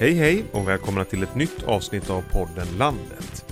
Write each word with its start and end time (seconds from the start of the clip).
Hej 0.00 0.12
hej 0.12 0.44
och 0.52 0.68
välkomna 0.68 1.04
till 1.04 1.22
ett 1.22 1.34
nytt 1.34 1.62
avsnitt 1.62 2.10
av 2.10 2.22
podden 2.22 2.66
Landet. 2.78 3.44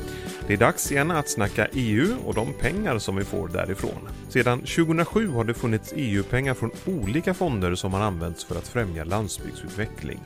Det 0.46 0.52
är 0.52 0.56
dags 0.56 0.92
igen 0.92 1.10
att 1.10 1.28
snacka 1.28 1.68
EU 1.72 2.16
och 2.24 2.34
de 2.34 2.52
pengar 2.52 2.98
som 2.98 3.16
vi 3.16 3.24
får 3.24 3.48
därifrån. 3.48 4.08
Sedan 4.28 4.58
2007 4.58 5.28
har 5.28 5.44
det 5.44 5.54
funnits 5.54 5.92
EU-pengar 5.96 6.54
från 6.54 6.70
olika 6.86 7.34
fonder 7.34 7.74
som 7.74 7.92
har 7.92 8.00
använts 8.00 8.44
för 8.44 8.56
att 8.56 8.68
främja 8.68 9.04
landsbygdsutveckling. 9.04 10.20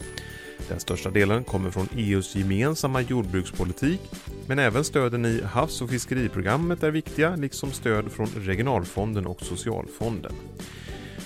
Den 0.68 0.80
största 0.80 1.10
delen 1.10 1.44
kommer 1.44 1.70
från 1.70 1.88
EUs 1.96 2.36
gemensamma 2.36 3.00
jordbrukspolitik, 3.00 4.00
men 4.46 4.58
även 4.58 4.84
stöden 4.84 5.24
i 5.24 5.42
havs 5.44 5.82
och 5.82 5.90
fiskeriprogrammet 5.90 6.82
är 6.82 6.90
viktiga, 6.90 7.36
liksom 7.36 7.72
stöd 7.72 8.12
från 8.12 8.26
regionalfonden 8.26 9.26
och 9.26 9.42
socialfonden. 9.42 10.32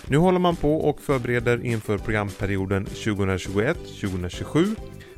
Nu 0.09 0.16
håller 0.16 0.38
man 0.38 0.56
på 0.56 0.77
och 0.77 1.01
förbereder 1.01 1.65
inför 1.65 1.98
programperioden 1.98 2.87
2021-2027, 2.87 4.77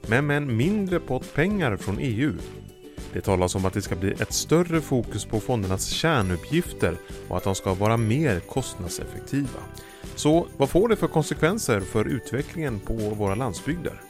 men 0.08 0.26
med 0.26 0.36
en 0.36 0.56
mindre 0.56 1.00
pott 1.00 1.34
pengar 1.34 1.76
från 1.76 1.98
EU. 1.98 2.32
Det 3.12 3.20
talas 3.20 3.54
om 3.54 3.64
att 3.64 3.72
det 3.72 3.82
ska 3.82 3.96
bli 3.96 4.12
ett 4.12 4.32
större 4.32 4.80
fokus 4.80 5.24
på 5.24 5.40
fondernas 5.40 5.86
kärnuppgifter 5.86 6.96
och 7.28 7.36
att 7.36 7.44
de 7.44 7.54
ska 7.54 7.74
vara 7.74 7.96
mer 7.96 8.40
kostnadseffektiva. 8.40 9.60
Så 10.14 10.46
vad 10.56 10.70
får 10.70 10.88
det 10.88 10.96
för 10.96 11.08
konsekvenser 11.08 11.80
för 11.80 12.04
utvecklingen 12.04 12.80
på 12.80 12.94
våra 12.94 13.34
landsbygder? 13.34 14.00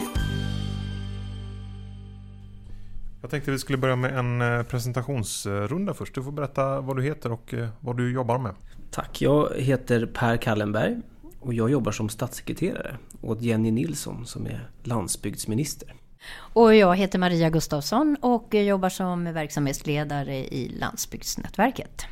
Jag 3.20 3.30
tänkte 3.30 3.50
vi 3.50 3.58
skulle 3.58 3.78
börja 3.78 3.96
med 3.96 4.18
en 4.18 4.40
eh, 4.42 4.62
presentationsrunda 4.62 5.94
först. 5.94 6.14
Du 6.14 6.22
får 6.22 6.32
berätta 6.32 6.80
vad 6.80 6.96
du 6.96 7.02
heter 7.02 7.32
och 7.32 7.54
eh, 7.54 7.68
vad 7.80 7.96
du 7.96 8.12
jobbar 8.12 8.38
med. 8.38 8.54
Tack, 8.90 9.22
jag 9.22 9.52
heter 9.56 10.06
Per 10.06 10.36
Kallenberg 10.36 10.96
och 11.40 11.54
jag 11.54 11.70
jobbar 11.70 11.92
som 11.92 12.08
statssekreterare 12.08 12.96
åt 13.22 13.42
Jenny 13.42 13.70
Nilsson 13.70 14.26
som 14.26 14.46
är 14.46 14.70
landsbygdsminister. 14.82 15.94
Och 16.30 16.74
jag 16.74 16.96
heter 16.96 17.18
Maria 17.18 17.50
Gustafsson 17.50 18.16
och 18.20 18.54
jobbar 18.54 18.88
som 18.88 19.24
verksamhetsledare 19.24 20.36
i 20.36 20.68
Landsbygdsnätverket. 20.68 22.06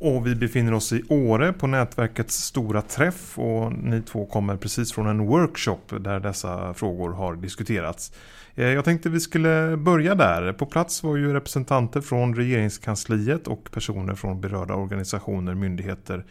Och 0.00 0.26
vi 0.26 0.34
befinner 0.34 0.74
oss 0.74 0.92
i 0.92 1.02
Åre 1.08 1.52
på 1.52 1.66
nätverkets 1.66 2.34
stora 2.34 2.82
träff 2.82 3.38
och 3.38 3.72
ni 3.72 4.02
två 4.02 4.26
kommer 4.26 4.56
precis 4.56 4.92
från 4.92 5.06
en 5.06 5.26
workshop 5.26 5.80
där 6.00 6.20
dessa 6.20 6.74
frågor 6.74 7.12
har 7.12 7.36
diskuterats. 7.36 8.12
Eh, 8.54 8.66
jag 8.66 8.84
tänkte 8.84 9.08
vi 9.08 9.20
skulle 9.20 9.76
börja 9.76 10.14
där. 10.14 10.52
På 10.52 10.66
plats 10.66 11.02
var 11.02 11.16
ju 11.16 11.32
representanter 11.32 12.00
från 12.00 12.34
regeringskansliet 12.34 13.46
och 13.46 13.70
personer 13.72 14.14
från 14.14 14.40
berörda 14.40 14.74
organisationer, 14.74 15.54
myndigheter 15.54 16.24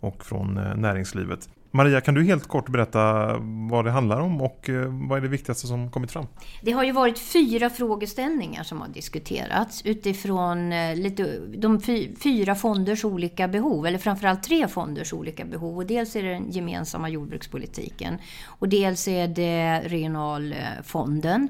och 0.00 0.24
från 0.24 0.58
eh, 0.58 0.76
näringslivet. 0.76 1.48
Maria, 1.74 2.00
kan 2.00 2.14
du 2.14 2.24
helt 2.24 2.48
kort 2.48 2.68
berätta 2.68 3.34
vad 3.70 3.84
det 3.84 3.90
handlar 3.90 4.20
om 4.20 4.40
och 4.42 4.68
eh, 4.68 5.08
vad 5.08 5.18
är 5.18 5.22
det 5.22 5.28
viktigaste 5.28 5.66
som 5.66 5.90
kommit 5.90 6.12
fram? 6.12 6.26
Det 6.62 6.72
har 6.72 6.84
ju 6.84 6.92
varit 6.92 7.18
fyra 7.18 7.70
frågeställningar 7.70 8.62
som 8.62 8.80
har 8.80 8.88
diskuterats 8.88 9.82
utifrån 9.84 10.72
eh, 10.72 10.96
lite, 10.96 11.38
de 11.38 11.80
fyra 12.22 12.54
fonders 12.54 13.04
olika 13.04 13.48
behov, 13.48 13.86
eller 13.86 13.98
framförallt 13.98 14.42
tre 14.42 14.68
fonders 14.68 15.12
olika 15.12 15.44
behov. 15.44 15.76
Och 15.76 15.86
dels 15.86 16.16
är 16.16 16.22
det 16.22 16.28
den 16.28 16.50
gemensamma 16.50 17.08
jordbrukspolitiken 17.08 18.18
och 18.44 18.68
dels 18.68 19.08
är 19.08 19.28
det 19.28 19.80
regionalfonden 19.80 21.48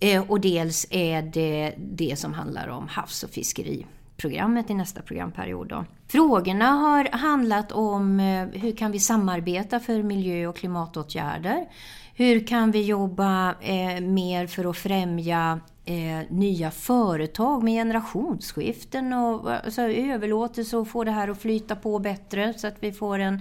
eh, 0.00 0.30
och 0.30 0.40
dels 0.40 0.86
är 0.90 1.22
det 1.22 1.74
det 1.78 2.18
som 2.18 2.34
handlar 2.34 2.68
om 2.68 2.88
havs 2.88 3.22
och 3.22 3.30
fiskeri 3.30 3.86
programmet 4.16 4.70
i 4.70 4.74
nästa 4.74 5.02
programperiod. 5.02 5.68
Då. 5.68 5.84
Frågorna 6.08 6.70
har 6.70 7.08
handlat 7.12 7.72
om 7.72 8.20
eh, 8.20 8.60
hur 8.60 8.76
kan 8.76 8.92
vi 8.92 8.98
samarbeta 8.98 9.80
för 9.80 10.02
miljö 10.02 10.46
och 10.46 10.56
klimatåtgärder? 10.56 11.66
Hur 12.14 12.46
kan 12.46 12.70
vi 12.70 12.82
jobba 12.82 13.54
eh, 13.60 14.00
mer 14.00 14.46
för 14.46 14.70
att 14.70 14.76
främja 14.76 15.60
eh, 15.84 16.30
nya 16.30 16.70
företag 16.70 17.62
med 17.62 17.72
generationsskiften 17.72 19.12
och 19.12 19.52
alltså, 19.52 19.82
överlåtelse 19.82 20.76
och 20.76 20.88
få 20.88 21.04
det 21.04 21.10
här 21.10 21.28
att 21.28 21.42
flyta 21.42 21.76
på 21.76 21.98
bättre 21.98 22.54
så 22.54 22.66
att 22.66 22.76
vi 22.80 22.92
får 22.92 23.18
en 23.18 23.40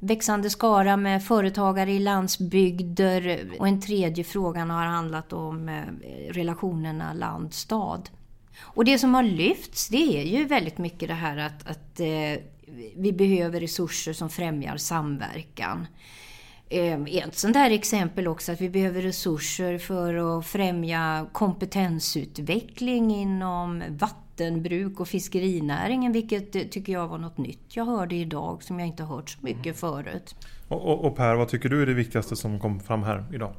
växande 0.00 0.50
skara 0.50 0.96
med 0.96 1.24
företagare 1.24 1.92
i 1.92 1.98
landsbygder. 1.98 3.50
Och 3.58 3.68
en 3.68 3.80
tredje 3.80 4.24
frågan 4.24 4.70
har 4.70 4.84
handlat 4.84 5.32
om 5.32 5.68
eh, 5.68 5.82
relationerna 6.32 7.12
land-stad. 7.12 8.10
Och 8.60 8.84
det 8.84 8.98
som 8.98 9.14
har 9.14 9.22
lyfts 9.22 9.88
det 9.88 10.20
är 10.20 10.24
ju 10.24 10.44
väldigt 10.44 10.78
mycket 10.78 11.08
det 11.08 11.14
här 11.14 11.36
att, 11.36 11.66
att 11.66 12.00
eh, 12.00 12.42
vi 12.96 13.12
behöver 13.12 13.60
resurser 13.60 14.12
som 14.12 14.30
främjar 14.30 14.76
samverkan. 14.76 15.86
Eh, 16.68 17.02
ett 17.02 17.38
sånt 17.38 17.54
där 17.54 17.70
exempel 17.70 18.28
också 18.28 18.52
att 18.52 18.60
vi 18.60 18.70
behöver 18.70 19.02
resurser 19.02 19.78
för 19.78 20.38
att 20.38 20.46
främja 20.46 21.26
kompetensutveckling 21.32 23.14
inom 23.14 23.82
vattenbruk 23.88 25.00
och 25.00 25.08
fiskerinäringen, 25.08 26.12
vilket 26.12 26.56
eh, 26.56 26.62
tycker 26.62 26.92
jag 26.92 27.08
var 27.08 27.18
något 27.18 27.38
nytt 27.38 27.76
jag 27.76 27.84
hörde 27.84 28.14
idag 28.14 28.62
som 28.62 28.78
jag 28.78 28.88
inte 28.88 29.02
hört 29.02 29.30
så 29.30 29.38
mycket 29.42 29.64
mm. 29.64 29.74
förut. 29.74 30.34
Och, 30.68 30.82
och, 30.82 31.04
och 31.04 31.16
Per, 31.16 31.34
vad 31.34 31.48
tycker 31.48 31.68
du 31.68 31.82
är 31.82 31.86
det 31.86 31.94
viktigaste 31.94 32.36
som 32.36 32.60
kom 32.60 32.80
fram 32.80 33.02
här 33.02 33.24
idag? 33.32 33.54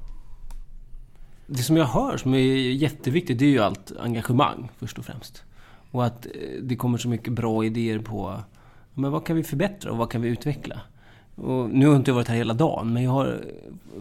Det 1.47 1.63
som 1.63 1.77
jag 1.77 1.85
hör 1.85 2.17
som 2.17 2.33
är 2.33 2.39
jätteviktigt 2.71 3.39
det 3.39 3.45
är 3.45 3.49
ju 3.49 3.59
allt 3.59 3.91
engagemang 3.99 4.69
först 4.77 4.99
och 4.99 5.05
främst. 5.05 5.43
Och 5.91 6.05
att 6.05 6.25
eh, 6.25 6.31
det 6.61 6.75
kommer 6.75 6.97
så 6.97 7.07
mycket 7.07 7.33
bra 7.33 7.65
idéer 7.65 7.99
på 7.99 8.39
men 8.93 9.11
vad 9.11 9.25
kan 9.25 9.35
vi 9.35 9.43
förbättra 9.43 9.91
och 9.91 9.97
vad 9.97 10.11
kan 10.11 10.21
vi 10.21 10.29
utveckla? 10.29 10.81
Och 11.35 11.69
nu 11.69 11.85
har 11.85 11.93
jag 11.93 11.99
inte 11.99 12.11
varit 12.11 12.27
här 12.27 12.35
hela 12.35 12.53
dagen, 12.53 12.93
men 12.93 13.03
jag 13.03 13.11
har 13.11 13.41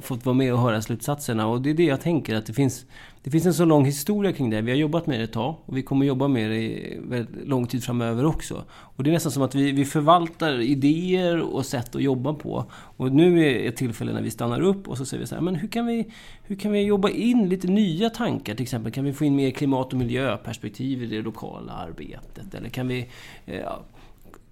fått 0.00 0.26
vara 0.26 0.34
med 0.34 0.52
och 0.52 0.58
höra 0.58 0.82
slutsatserna. 0.82 1.46
Och 1.46 1.62
det 1.62 1.70
är 1.70 1.74
det 1.74 1.84
jag 1.84 2.00
tänker, 2.00 2.34
att 2.34 2.46
det 2.46 2.52
finns, 2.52 2.86
det 3.22 3.30
finns 3.30 3.46
en 3.46 3.54
så 3.54 3.64
lång 3.64 3.84
historia 3.84 4.32
kring 4.32 4.50
det. 4.50 4.60
Vi 4.60 4.70
har 4.70 4.78
jobbat 4.78 5.06
med 5.06 5.20
det 5.20 5.24
ett 5.24 5.32
tag 5.32 5.54
och 5.66 5.76
vi 5.76 5.82
kommer 5.82 6.06
jobba 6.06 6.28
med 6.28 6.50
det 6.50 6.56
i 6.56 7.00
väldigt 7.02 7.48
lång 7.48 7.66
tid 7.66 7.84
framöver 7.84 8.24
också. 8.24 8.64
Och 8.70 9.04
det 9.04 9.10
är 9.10 9.12
nästan 9.12 9.32
som 9.32 9.42
att 9.42 9.54
vi, 9.54 9.72
vi 9.72 9.84
förvaltar 9.84 10.60
idéer 10.60 11.40
och 11.40 11.66
sätt 11.66 11.94
att 11.94 12.02
jobba 12.02 12.34
på. 12.34 12.64
Och 12.72 13.12
nu 13.12 13.46
är 13.46 13.68
ett 13.68 13.76
tillfälle 13.76 14.12
när 14.12 14.22
vi 14.22 14.30
stannar 14.30 14.60
upp 14.60 14.88
och 14.88 14.98
så 14.98 15.06
säger 15.06 15.20
vi 15.20 15.26
så 15.26 15.34
här, 15.34 15.42
men 15.42 15.54
hur 15.54 15.68
kan 15.68 15.86
vi, 15.86 16.06
hur 16.42 16.56
kan 16.56 16.72
vi 16.72 16.82
jobba 16.82 17.08
in 17.08 17.48
lite 17.48 17.66
nya 17.66 18.10
tankar? 18.10 18.54
Till 18.54 18.62
exempel, 18.62 18.92
kan 18.92 19.04
vi 19.04 19.12
få 19.12 19.24
in 19.24 19.36
mer 19.36 19.50
klimat 19.50 19.92
och 19.92 19.98
miljöperspektiv 19.98 21.02
i 21.02 21.06
det 21.06 21.22
lokala 21.22 21.72
arbetet? 21.72 22.54
Eller 22.54 22.68
kan 22.68 22.88
vi... 22.88 23.08
Eh, 23.46 23.60
ja, 23.60 23.82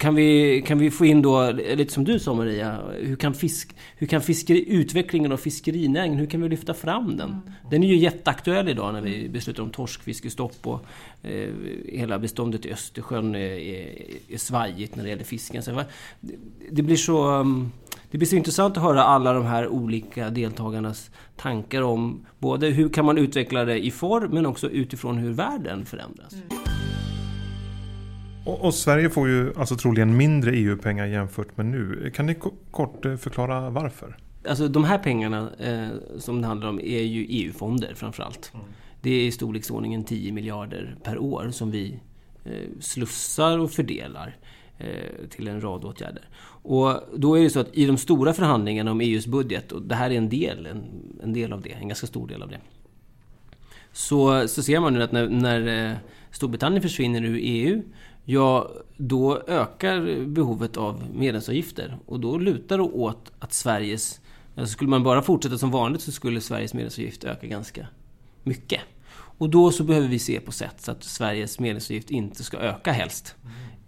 kan 0.02 0.14
vi, 0.14 0.62
kan 0.66 0.78
vi 0.78 0.90
få 0.90 1.04
in 1.06 1.22
då, 1.22 1.50
lite 1.50 1.92
som 1.92 2.04
du 2.04 2.18
sa 2.18 2.34
Maria, 2.34 2.78
hur 3.00 3.16
kan, 3.16 3.34
fisk, 3.34 3.76
hur 3.96 4.06
kan 4.06 4.20
fiskeri, 4.20 4.64
utvecklingen 4.68 5.32
av 5.32 5.36
fiskerinäringen, 5.36 6.18
hur 6.18 6.26
kan 6.26 6.42
vi 6.42 6.48
lyfta 6.48 6.74
fram 6.74 7.16
den? 7.16 7.30
Mm. 7.30 7.40
Den 7.70 7.82
är 7.82 7.88
ju 7.88 7.96
jätteaktuell 7.96 8.68
idag 8.68 8.92
när 8.92 9.00
vi 9.00 9.28
beslutar 9.28 9.62
om 9.62 9.70
torskfiskestopp 9.70 10.66
och 10.66 10.84
eh, 11.22 11.48
hela 11.88 12.18
beståndet 12.18 12.66
i 12.66 12.72
Östersjön 12.72 13.34
är, 13.34 13.38
är, 13.38 14.02
är 14.28 14.38
svajigt 14.38 14.96
när 14.96 15.02
det 15.02 15.10
gäller 15.10 15.24
fisken. 15.24 15.62
Så, 15.62 15.82
det, 16.70 16.82
blir 16.82 16.96
så... 16.96 17.28
Mm, 17.28 17.70
det 18.10 18.18
blir 18.18 18.28
så 18.28 18.36
intressant 18.36 18.76
att 18.76 18.82
höra 18.82 19.02
alla 19.02 19.32
de 19.32 19.44
här 19.44 19.68
olika 19.68 20.30
deltagarnas 20.30 21.10
tankar 21.36 21.82
om 21.82 22.26
både 22.38 22.66
hur 22.66 22.88
kan 22.88 23.04
man 23.04 23.18
utveckla 23.18 23.64
det 23.64 23.86
i 23.86 23.90
form 23.90 24.30
men 24.30 24.46
också 24.46 24.70
utifrån 24.70 25.18
hur 25.18 25.32
världen 25.32 25.84
förändras. 25.84 26.32
Mm. 26.32 26.71
Och, 28.44 28.64
och, 28.64 28.74
Sverige 28.74 29.10
får 29.10 29.28
ju 29.28 29.52
alltså 29.56 29.76
troligen 29.76 30.16
mindre 30.16 30.56
EU-pengar 30.56 31.06
jämfört 31.06 31.56
med 31.56 31.66
nu. 31.66 32.10
Kan 32.14 32.26
ni 32.26 32.36
kort 32.70 33.04
eh, 33.04 33.16
förklara 33.16 33.70
varför? 33.70 34.16
Alltså 34.48 34.68
de 34.68 34.84
här 34.84 34.98
pengarna 34.98 35.50
eh, 35.58 35.88
som 36.18 36.40
det 36.40 36.46
handlar 36.46 36.68
om 36.68 36.80
är 36.80 37.02
ju 37.02 37.26
EU-fonder 37.28 37.94
framförallt. 37.94 38.50
Mm. 38.54 38.66
Det 39.00 39.10
är 39.10 39.26
i 39.26 39.32
storleksordningen 39.32 40.04
10 40.04 40.32
miljarder 40.32 40.96
per 41.02 41.18
år 41.18 41.50
som 41.50 41.70
vi 41.70 41.98
eh, 42.44 42.52
slussar 42.80 43.58
och 43.58 43.70
fördelar 43.70 44.36
eh, 44.78 45.28
till 45.30 45.48
en 45.48 45.60
rad 45.60 45.84
åtgärder. 45.84 46.28
Och 46.64 47.00
då 47.16 47.38
är 47.38 47.42
det 47.42 47.50
så 47.50 47.60
att 47.60 47.74
i 47.74 47.86
de 47.86 47.96
stora 47.96 48.32
förhandlingarna 48.32 48.90
om 48.90 49.00
EUs 49.00 49.26
budget, 49.26 49.72
och 49.72 49.82
det 49.82 49.94
här 49.94 50.10
är 50.10 50.14
en 50.14 50.28
del, 50.28 50.66
en, 50.66 50.84
en 51.22 51.32
del 51.32 51.52
av 51.52 51.60
det, 51.60 51.70
en 51.70 51.88
ganska 51.88 52.06
stor 52.06 52.28
del 52.28 52.42
av 52.42 52.48
det. 52.48 52.60
Så, 53.92 54.48
så 54.48 54.62
ser 54.62 54.80
man 54.80 54.94
nu 54.94 55.02
att 55.02 55.12
när, 55.12 55.28
när 55.28 55.90
eh, 55.90 55.96
Storbritannien 56.30 56.82
försvinner 56.82 57.24
ur 57.24 57.38
EU 57.42 57.82
ja, 58.24 58.70
då 58.96 59.42
ökar 59.46 60.26
behovet 60.26 60.76
av 60.76 61.02
medlemsavgifter. 61.14 61.96
Och 62.06 62.20
då 62.20 62.38
lutar 62.38 62.78
det 62.78 62.84
åt 62.84 63.32
att 63.38 63.52
Sveriges... 63.52 64.20
Alltså 64.56 64.72
skulle 64.72 64.90
man 64.90 65.02
bara 65.02 65.22
fortsätta 65.22 65.58
som 65.58 65.70
vanligt 65.70 66.02
så 66.02 66.12
skulle 66.12 66.40
Sveriges 66.40 66.74
medlemsavgift 66.74 67.24
öka 67.24 67.46
ganska 67.46 67.86
mycket. 68.42 68.80
Och 69.14 69.50
då 69.50 69.70
så 69.70 69.84
behöver 69.84 70.08
vi 70.08 70.18
se 70.18 70.40
på 70.40 70.52
sätt 70.52 70.74
så 70.78 70.90
att 70.90 71.04
Sveriges 71.04 71.60
medlemsavgift 71.60 72.10
inte 72.10 72.44
ska 72.44 72.56
öka 72.56 72.92
helst. 72.92 73.34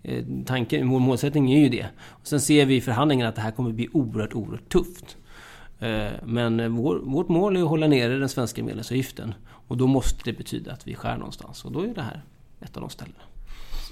Mm. 0.05 0.45
Tanken, 0.45 0.89
vår 0.89 1.01
målsättning 1.01 1.53
är 1.53 1.61
ju 1.61 1.69
det. 1.69 1.87
Och 2.01 2.27
sen 2.27 2.41
ser 2.41 2.67
vi 2.67 2.77
i 2.77 2.81
förhandlingarna 2.81 3.29
att 3.29 3.35
det 3.35 3.43
här 3.43 3.51
kommer 3.51 3.73
bli 3.73 3.89
oerhört, 3.93 4.35
oerhört 4.35 4.69
tufft. 4.69 5.17
Eh, 5.79 6.11
men 6.25 6.75
vår, 6.77 6.97
vårt 6.97 7.29
mål 7.29 7.57
är 7.57 7.63
att 7.63 7.69
hålla 7.69 7.87
nere 7.87 8.19
den 8.19 8.29
svenska 8.29 8.65
medlemsavgiften. 8.65 9.35
Och 9.69 9.77
då 9.77 9.87
måste 9.87 10.21
det 10.25 10.33
betyda 10.33 10.73
att 10.73 10.87
vi 10.87 10.95
skär 10.95 11.17
någonstans. 11.17 11.65
Och 11.65 11.73
då 11.73 11.81
är 11.81 11.95
det 11.95 12.03
här 12.03 12.23
ett 12.61 12.77
av 12.77 12.81
de 12.81 12.91
ställena. 12.91 13.21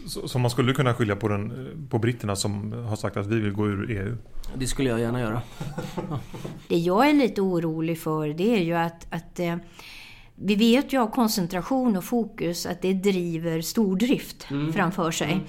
Så 0.07 0.39
man 0.39 0.51
skulle 0.51 0.75
kunna 0.75 0.95
skilja 0.95 1.17
på, 1.17 1.29
den, 1.29 1.87
på 1.91 1.99
britterna 1.99 2.37
som 2.37 2.73
har 2.73 2.97
sagt 2.97 3.17
att 3.17 3.27
vi 3.27 3.41
vill 3.41 3.53
gå 3.53 3.67
ur 3.67 3.91
EU? 3.91 4.17
Det 4.55 4.67
skulle 4.67 4.89
jag 4.89 5.01
gärna 5.01 5.21
göra. 5.21 5.43
Det 6.69 6.79
jag 6.79 7.09
är 7.09 7.13
lite 7.13 7.41
orolig 7.41 8.01
för 8.01 8.29
det 8.29 8.55
är 8.55 8.63
ju 8.63 8.75
att, 8.75 9.07
att 9.11 9.41
eh, 9.41 9.57
vi 10.35 10.55
vet 10.55 10.93
ju 10.93 11.01
av 11.01 11.07
koncentration 11.07 11.97
och 11.97 12.05
fokus 12.05 12.67
att 12.67 12.83
det 12.83 12.93
driver 12.93 13.61
stordrift 13.61 14.51
mm. 14.51 14.73
framför 14.73 15.11
sig. 15.11 15.33
Mm. 15.33 15.45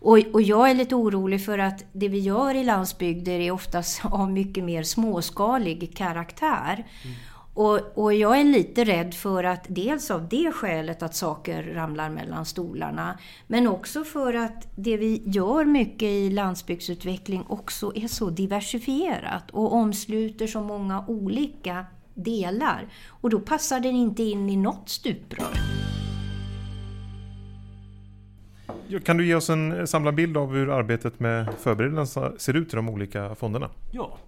Och, 0.00 0.18
och, 0.32 0.42
jag 0.42 0.70
är 0.70 0.74
lite 0.74 0.94
orolig 0.94 1.44
för 1.44 1.58
att 1.58 1.84
det 1.92 2.08
vi 2.08 2.18
gör 2.18 2.54
i 2.54 2.64
landsbygder 2.64 3.40
är 3.40 3.50
oftast 3.50 4.04
av 4.04 4.30
mycket 4.30 4.64
mer 4.64 4.82
småskalig 4.82 5.96
karaktär. 5.96 6.86
Mm. 7.04 7.16
Och, 7.58 7.80
och, 7.94 8.14
jag 8.14 8.40
är 8.40 8.44
lite 8.44 8.84
rädd 8.84 9.14
för 9.14 9.44
att 9.44 9.64
dels 9.68 10.10
av 10.10 10.28
det 10.28 10.52
skälet 10.52 11.02
att 11.02 11.14
saker 11.14 11.62
ramlar 11.62 12.10
mellan 12.10 12.44
stolarna, 12.44 13.18
men 13.46 13.66
också 13.66 14.04
för 14.04 14.34
att 14.34 14.68
det 14.76 14.96
vi 14.96 15.22
gör 15.26 15.64
mycket 15.64 16.02
i 16.02 16.30
landsbygdsutveckling 16.30 17.44
också 17.48 17.92
är 17.94 18.08
så 18.08 18.30
diversifierat 18.30 19.50
och 19.50 19.72
omsluter 19.72 20.46
så 20.46 20.60
många 20.60 21.04
olika 21.08 21.86
delar. 22.14 22.86
Och 23.08 23.30
då 23.30 23.40
passar 23.40 23.80
den 23.80 23.96
inte 23.96 24.22
in 24.22 24.50
i 24.50 24.56
något 24.56 24.88
stuprör. 24.88 25.58
Kan 29.04 29.16
du 29.16 29.26
ge 29.26 29.34
oss 29.34 29.50
en 29.50 29.86
samlad 29.86 30.14
bild 30.14 30.36
av 30.36 30.54
hur 30.54 30.70
arbetet 30.70 31.20
med 31.20 31.48
förberedelserna 31.58 32.32
ser 32.38 32.56
ut 32.56 32.72
i 32.72 32.76
de 32.76 32.88
olika 32.88 33.34
fonderna? 33.34 33.70
Ja. 33.92 34.18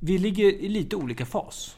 Vi 0.00 0.18
ligger 0.18 0.44
i 0.44 0.68
lite 0.68 0.96
olika 0.96 1.26
fas, 1.26 1.76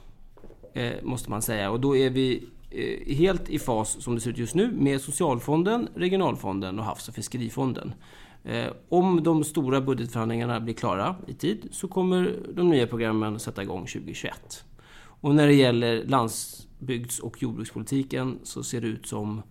Eh, 0.75 0.93
måste 1.03 1.31
man 1.31 1.43
säga. 1.43 1.71
Och 1.71 1.81
då 1.81 1.97
är 1.97 2.11
vi 2.11 2.45
eh, 2.71 3.17
helt 3.17 3.51
i 3.51 3.59
fas, 3.59 4.03
som 4.03 4.15
det 4.15 4.21
ser 4.21 4.31
ut 4.31 4.39
just 4.39 4.55
nu, 4.55 4.73
med 4.73 5.01
Socialfonden, 5.01 5.89
Regionalfonden 5.95 6.79
och 6.79 6.85
Havs 6.85 7.09
och 7.09 7.15
Fiskerifonden. 7.15 7.95
Eh, 8.45 8.67
om 8.89 9.23
de 9.23 9.45
stora 9.45 9.81
budgetförhandlingarna 9.81 10.61
blir 10.61 10.75
klara 10.75 11.17
i 11.27 11.35
tid 11.35 11.69
så 11.71 11.89
kommer 11.89 12.37
de 12.55 12.71
nya 12.71 12.87
programmen 12.87 13.39
sätta 13.39 13.63
igång 13.63 13.87
2021. 13.87 14.65
Och 15.05 15.35
när 15.35 15.47
det 15.47 15.55
gäller 15.55 16.05
landsbygds 16.05 17.19
och 17.19 17.43
jordbrukspolitiken 17.43 18.39
så 18.43 18.63
ser 18.63 18.81
det 18.81 18.87
ut 18.87 19.07
som 19.07 19.39
eh, 19.39 19.45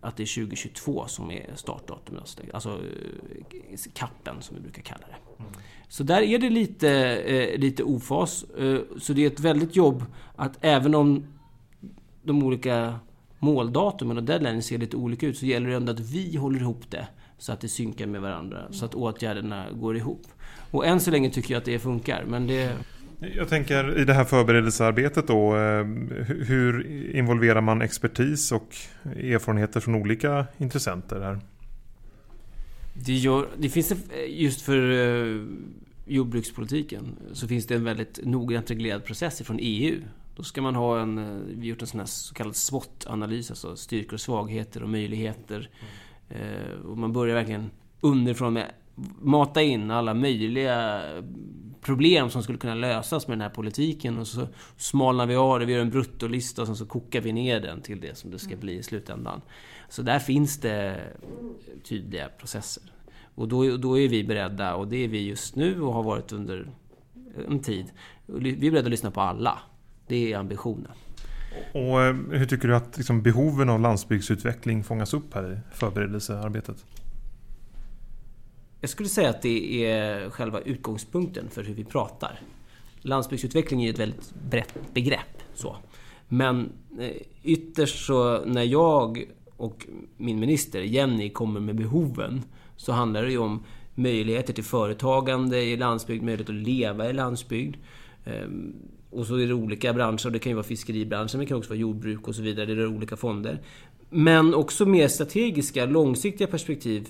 att 0.00 0.16
det 0.16 0.22
är 0.22 0.34
2022 0.34 1.06
som 1.06 1.30
är 1.30 1.50
startdatumet. 1.54 2.40
Alltså 2.52 2.70
eh, 2.70 3.78
kappen 3.92 4.36
som 4.40 4.56
vi 4.56 4.62
brukar 4.62 4.82
kalla 4.82 5.04
det. 5.06 5.42
Mm. 5.42 5.52
Så 5.88 6.02
där 6.02 6.22
är 6.22 6.38
det 6.38 6.50
lite, 6.50 6.90
eh, 7.16 7.58
lite 7.58 7.82
ofas. 7.82 8.44
Eh, 8.44 8.80
så 8.98 9.12
det 9.12 9.22
är 9.22 9.26
ett 9.26 9.40
väldigt 9.40 9.76
jobb 9.76 10.04
att 10.36 10.58
även 10.60 10.94
om 10.94 11.26
de 12.22 12.42
olika 12.42 12.98
måldatumen 13.38 14.16
och 14.16 14.24
deadlines 14.24 14.66
ser 14.66 14.78
lite 14.78 14.96
olika 14.96 15.26
ut 15.26 15.38
så 15.38 15.46
gäller 15.46 15.70
det 15.70 15.76
ändå 15.76 15.92
att 15.92 16.00
vi 16.00 16.36
håller 16.36 16.60
ihop 16.60 16.90
det 16.90 17.08
så 17.38 17.52
att 17.52 17.60
det 17.60 17.68
synkar 17.68 18.06
med 18.06 18.20
varandra. 18.20 18.66
Så 18.70 18.84
att 18.84 18.94
åtgärderna 18.94 19.66
går 19.72 19.96
ihop. 19.96 20.26
Och 20.70 20.86
än 20.86 21.00
så 21.00 21.10
länge 21.10 21.30
tycker 21.30 21.54
jag 21.54 21.58
att 21.58 21.64
det 21.64 21.78
funkar. 21.78 22.24
Men 22.24 22.46
det... 22.46 22.76
Jag 23.20 23.48
tänker 23.48 23.98
i 23.98 24.04
det 24.04 24.14
här 24.14 24.24
förberedelsearbetet 24.24 25.26
då. 25.26 25.56
Eh, 25.56 25.84
hur 26.26 26.86
involverar 27.16 27.60
man 27.60 27.82
expertis 27.82 28.52
och 28.52 28.76
erfarenheter 29.04 29.80
från 29.80 29.94
olika 29.94 30.46
intressenter 30.58 31.20
här? 31.20 31.40
Det, 32.94 33.12
gör, 33.12 33.46
det 33.56 33.68
finns 33.68 33.92
just 34.28 34.62
för 34.62 34.90
eh, 34.90 35.42
jordbrukspolitiken 36.06 37.16
så 37.32 37.48
finns 37.48 37.66
det 37.66 37.74
en 37.74 37.84
väldigt 37.84 38.20
noggrant 38.24 38.70
reglerad 38.70 39.04
process 39.04 39.42
från 39.42 39.58
EU. 39.60 40.00
Då 40.36 40.42
ska 40.42 40.62
man 40.62 40.74
ha 40.74 41.00
en, 41.00 41.18
eh, 41.18 41.40
vi 41.46 41.60
har 41.60 41.66
gjort 41.66 41.80
en 41.80 41.86
sån 41.86 42.00
här 42.00 42.06
så 42.06 42.34
kallad 42.34 42.56
SWOT-analys, 42.56 43.50
alltså 43.50 43.76
styrkor 43.76 44.14
och 44.14 44.20
svagheter 44.20 44.82
och 44.82 44.88
möjligheter. 44.88 45.70
Mm. 46.28 46.82
Och 46.82 46.98
man 46.98 47.12
börjar 47.12 47.34
verkligen 47.34 47.70
underifrån 48.00 48.52
med 48.52 48.66
mata 49.20 49.62
in 49.62 49.90
alla 49.90 50.14
möjliga 50.14 51.02
problem 51.80 52.30
som 52.30 52.42
skulle 52.42 52.58
kunna 52.58 52.74
lösas 52.74 53.28
med 53.28 53.38
den 53.38 53.42
här 53.42 53.54
politiken 53.54 54.18
och 54.18 54.26
så 54.26 54.48
smalnar 54.76 55.26
vi 55.26 55.36
av 55.36 55.60
det, 55.60 55.66
vi 55.66 55.72
gör 55.72 55.80
en 55.80 55.90
bruttolista 55.90 56.62
och 56.62 56.68
sen 56.68 56.76
så 56.76 56.86
kokar 56.86 57.20
vi 57.20 57.32
ner 57.32 57.60
den 57.60 57.80
till 57.80 58.00
det 58.00 58.18
som 58.18 58.30
det 58.30 58.38
ska 58.38 58.56
bli 58.56 58.78
i 58.78 58.82
slutändan. 58.82 59.40
Så 59.88 60.02
där 60.02 60.18
finns 60.18 60.60
det 60.60 61.00
tydliga 61.84 62.28
processer. 62.28 62.82
Och 63.34 63.48
då, 63.48 63.76
då 63.76 63.98
är 63.98 64.08
vi 64.08 64.24
beredda, 64.24 64.74
och 64.74 64.88
det 64.88 65.04
är 65.04 65.08
vi 65.08 65.26
just 65.26 65.56
nu 65.56 65.82
och 65.82 65.92
har 65.92 66.02
varit 66.02 66.32
under 66.32 66.70
en 67.48 67.60
tid. 67.60 67.86
Vi 68.26 68.50
är 68.50 68.70
beredda 68.70 68.86
att 68.86 68.90
lyssna 68.90 69.10
på 69.10 69.20
alla. 69.20 69.58
Det 70.06 70.32
är 70.32 70.38
ambitionen. 70.38 70.92
Och 71.72 72.02
eh, 72.02 72.14
hur 72.30 72.46
tycker 72.46 72.68
du 72.68 72.76
att 72.76 72.96
liksom, 72.96 73.22
behoven 73.22 73.68
av 73.68 73.80
landsbygdsutveckling 73.80 74.84
fångas 74.84 75.14
upp 75.14 75.34
här 75.34 75.52
i 75.52 75.76
förberedelsearbetet? 75.76 76.84
Jag 78.80 78.90
skulle 78.90 79.08
säga 79.08 79.30
att 79.30 79.42
det 79.42 79.84
är 79.84 80.30
själva 80.30 80.60
utgångspunkten 80.60 81.48
för 81.50 81.62
hur 81.62 81.74
vi 81.74 81.84
pratar. 81.84 82.40
Landsbygdsutveckling 83.00 83.84
är 83.84 83.90
ett 83.90 83.98
väldigt 83.98 84.34
brett 84.50 84.94
begrepp. 84.94 85.42
Så. 85.54 85.76
Men 86.28 86.72
eh, 87.00 87.10
ytterst 87.42 88.06
så 88.06 88.44
när 88.44 88.62
jag 88.62 89.24
och 89.56 89.86
min 90.16 90.40
minister 90.40 90.80
Jenny 90.80 91.30
kommer 91.30 91.60
med 91.60 91.76
behoven 91.76 92.42
så 92.76 92.92
handlar 92.92 93.22
det 93.22 93.30
ju 93.30 93.38
om 93.38 93.64
möjligheter 93.94 94.52
till 94.52 94.64
företagande 94.64 95.62
i 95.62 95.76
landsbygd, 95.76 96.22
möjlighet 96.22 96.48
att 96.48 96.54
leva 96.54 97.10
i 97.10 97.12
landsbygd. 97.12 97.76
Ehm, 98.24 98.74
och 99.10 99.26
så 99.26 99.36
är 99.36 99.46
det 99.46 99.54
olika 99.54 99.92
branscher, 99.92 100.30
det 100.30 100.38
kan 100.38 100.50
ju 100.50 100.56
vara 100.56 100.66
fiskeribranschen, 100.66 101.38
men 101.38 101.40
det 101.40 101.48
kan 101.48 101.58
också 101.58 101.70
vara 101.70 101.78
jordbruk 101.78 102.28
och 102.28 102.34
så 102.34 102.42
vidare, 102.42 102.66
det 102.66 102.82
är 102.82 102.86
olika 102.86 103.16
fonder. 103.16 103.60
Men 104.10 104.54
också 104.54 104.86
mer 104.86 105.08
strategiska, 105.08 105.86
långsiktiga 105.86 106.46
perspektiv 106.46 107.08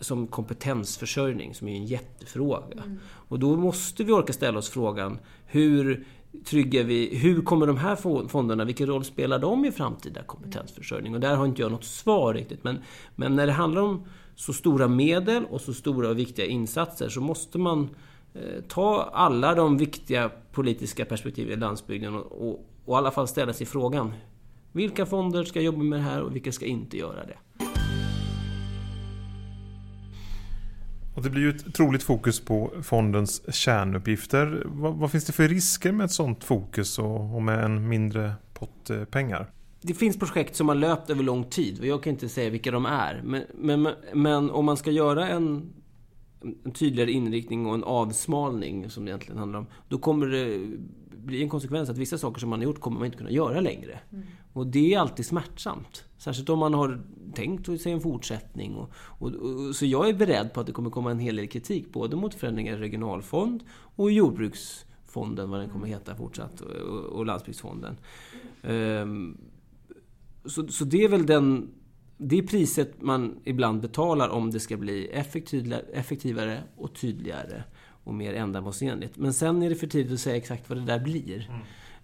som 0.00 0.26
kompetensförsörjning, 0.26 1.54
som 1.54 1.68
är 1.68 1.76
en 1.76 1.86
jättefråga. 1.86 2.82
Mm. 2.82 2.98
Och 3.04 3.38
då 3.38 3.56
måste 3.56 4.04
vi 4.04 4.12
orka 4.12 4.32
ställa 4.32 4.58
oss 4.58 4.70
frågan, 4.70 5.18
hur 5.46 6.06
tryggar 6.44 6.84
vi, 6.84 7.16
hur 7.16 7.42
kommer 7.42 7.66
de 7.66 7.76
här 7.76 7.96
fonderna, 8.28 8.64
vilken 8.64 8.86
roll 8.86 9.04
spelar 9.04 9.38
de 9.38 9.64
i 9.64 9.72
framtida 9.72 10.22
kompetensförsörjning? 10.22 11.14
Och 11.14 11.20
där 11.20 11.36
har 11.36 11.46
inte 11.46 11.62
jag 11.62 11.72
något 11.72 11.84
svar 11.84 12.34
riktigt. 12.34 12.64
Men, 12.64 12.78
men 13.16 13.36
när 13.36 13.46
det 13.46 13.52
handlar 13.52 13.82
om 13.82 14.04
så 14.34 14.52
stora 14.52 14.88
medel 14.88 15.44
och 15.50 15.60
så 15.60 15.74
stora 15.74 16.08
och 16.08 16.18
viktiga 16.18 16.46
insatser 16.46 17.08
så 17.08 17.20
måste 17.20 17.58
man 17.58 17.88
eh, 18.34 18.62
ta 18.68 19.10
alla 19.12 19.54
de 19.54 19.78
viktiga 19.78 20.30
politiska 20.52 21.04
perspektiven 21.04 21.52
i 21.52 21.56
landsbygden 21.56 22.14
och, 22.14 22.48
och, 22.48 22.66
och 22.84 22.94
i 22.94 22.96
alla 22.96 23.10
fall 23.10 23.28
ställa 23.28 23.52
sig 23.52 23.66
frågan, 23.66 24.12
vilka 24.72 25.06
fonder 25.06 25.44
ska 25.44 25.60
jobba 25.60 25.82
med 25.82 25.98
det 25.98 26.02
här 26.02 26.22
och 26.22 26.34
vilka 26.34 26.52
ska 26.52 26.66
inte 26.66 26.96
göra 26.96 27.26
det? 27.26 27.38
Och 31.16 31.22
det 31.22 31.30
blir 31.30 31.42
ju 31.42 31.50
ett 31.50 31.74
troligt 31.74 32.02
fokus 32.02 32.40
på 32.40 32.72
fondens 32.82 33.54
kärnuppgifter. 33.54 34.62
Vad, 34.66 34.94
vad 34.94 35.10
finns 35.10 35.24
det 35.24 35.32
för 35.32 35.48
risker 35.48 35.92
med 35.92 36.04
ett 36.04 36.10
sådant 36.10 36.44
fokus 36.44 36.98
och, 36.98 37.34
och 37.34 37.42
med 37.42 37.64
en 37.64 37.88
mindre 37.88 38.32
pott 38.54 38.90
eh, 38.90 39.04
pengar? 39.04 39.50
Det 39.80 39.94
finns 39.94 40.18
projekt 40.18 40.56
som 40.56 40.68
har 40.68 40.74
löpt 40.74 41.10
över 41.10 41.22
lång 41.22 41.44
tid 41.44 41.80
och 41.80 41.86
jag 41.86 42.02
kan 42.02 42.12
inte 42.12 42.28
säga 42.28 42.50
vilka 42.50 42.70
de 42.70 42.86
är. 42.86 43.22
Men, 43.24 43.44
men, 43.54 43.88
men 44.14 44.50
om 44.50 44.64
man 44.64 44.76
ska 44.76 44.90
göra 44.90 45.28
en, 45.28 45.72
en 46.64 46.72
tydligare 46.72 47.12
inriktning 47.12 47.66
och 47.66 47.74
en 47.74 47.84
avsmalning, 47.84 48.90
som 48.90 49.04
det 49.04 49.10
egentligen 49.10 49.38
handlar 49.38 49.58
om, 49.58 49.66
då 49.88 49.98
kommer 49.98 50.26
det 50.26 50.70
bli 51.26 51.42
en 51.42 51.48
konsekvens 51.48 51.90
att 51.90 51.98
vissa 51.98 52.18
saker 52.18 52.40
som 52.40 52.50
man 52.50 52.58
har 52.58 52.64
gjort 52.64 52.80
kommer 52.80 52.98
man 52.98 53.06
inte 53.06 53.18
kunna 53.18 53.30
göra 53.30 53.60
längre. 53.60 54.00
Mm. 54.12 54.24
Och 54.52 54.66
det 54.66 54.94
är 54.94 54.98
alltid 54.98 55.26
smärtsamt. 55.26 56.04
Särskilt 56.18 56.48
om 56.48 56.58
man 56.58 56.74
har 56.74 57.00
tänkt 57.34 57.80
sig 57.82 57.92
en 57.92 58.00
fortsättning. 58.00 58.74
Och, 58.74 58.90
och, 58.96 59.32
och, 59.32 59.76
så 59.76 59.86
jag 59.86 60.08
är 60.08 60.14
beredd 60.14 60.52
på 60.52 60.60
att 60.60 60.66
det 60.66 60.72
kommer 60.72 60.90
komma 60.90 61.10
en 61.10 61.18
hel 61.18 61.36
del 61.36 61.48
kritik 61.48 61.92
både 61.92 62.16
mot 62.16 62.34
förändringar 62.34 62.72
i 62.72 62.76
regionalfond 62.76 63.64
och 63.96 64.12
jordbruksfonden, 64.12 65.50
vad 65.50 65.60
den 65.60 65.68
kommer 65.68 65.86
heta 65.86 66.14
fortsatt, 66.14 66.60
och, 66.60 67.04
och 67.04 67.26
landsbygdsfonden. 67.26 67.96
Um, 68.62 69.38
så, 70.44 70.68
så 70.68 70.84
det 70.84 71.04
är 71.04 71.08
väl 71.08 71.26
den, 71.26 71.68
det 72.16 72.42
priset 72.42 73.02
man 73.02 73.40
ibland 73.44 73.80
betalar 73.80 74.28
om 74.28 74.50
det 74.50 74.60
ska 74.60 74.76
bli 74.76 75.06
effektivare 75.92 76.62
och 76.76 76.94
tydligare 76.94 77.64
och 78.06 78.14
mer 78.14 78.34
ändamålsenligt. 78.34 79.16
Men 79.16 79.34
sen 79.34 79.62
är 79.62 79.68
det 79.68 79.76
för 79.76 79.86
tidigt 79.86 80.12
att 80.12 80.20
säga 80.20 80.36
exakt 80.36 80.68
vad 80.68 80.78
det 80.78 80.84
där 80.84 80.98
blir. 80.98 81.50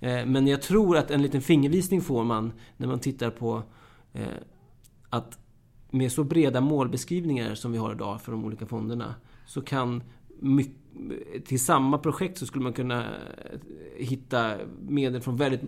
Mm. 0.00 0.18
Eh, 0.20 0.26
men 0.26 0.46
jag 0.46 0.62
tror 0.62 0.96
att 0.96 1.10
en 1.10 1.22
liten 1.22 1.42
fingervisning 1.42 2.00
får 2.00 2.24
man 2.24 2.52
när 2.76 2.86
man 2.86 2.98
tittar 2.98 3.30
på 3.30 3.62
eh, 4.12 4.26
att 5.10 5.38
med 5.90 6.12
så 6.12 6.24
breda 6.24 6.60
målbeskrivningar 6.60 7.54
som 7.54 7.72
vi 7.72 7.78
har 7.78 7.92
idag 7.92 8.20
för 8.20 8.32
de 8.32 8.44
olika 8.44 8.66
fonderna 8.66 9.14
så 9.46 9.60
kan 9.60 10.02
till 11.44 11.60
samma 11.60 11.98
projekt 11.98 12.38
så 12.38 12.46
skulle 12.46 12.64
man 12.64 12.72
kunna 12.72 13.04
hitta 13.96 14.56
medel 14.88 15.20
från 15.20 15.36
väldigt 15.36 15.62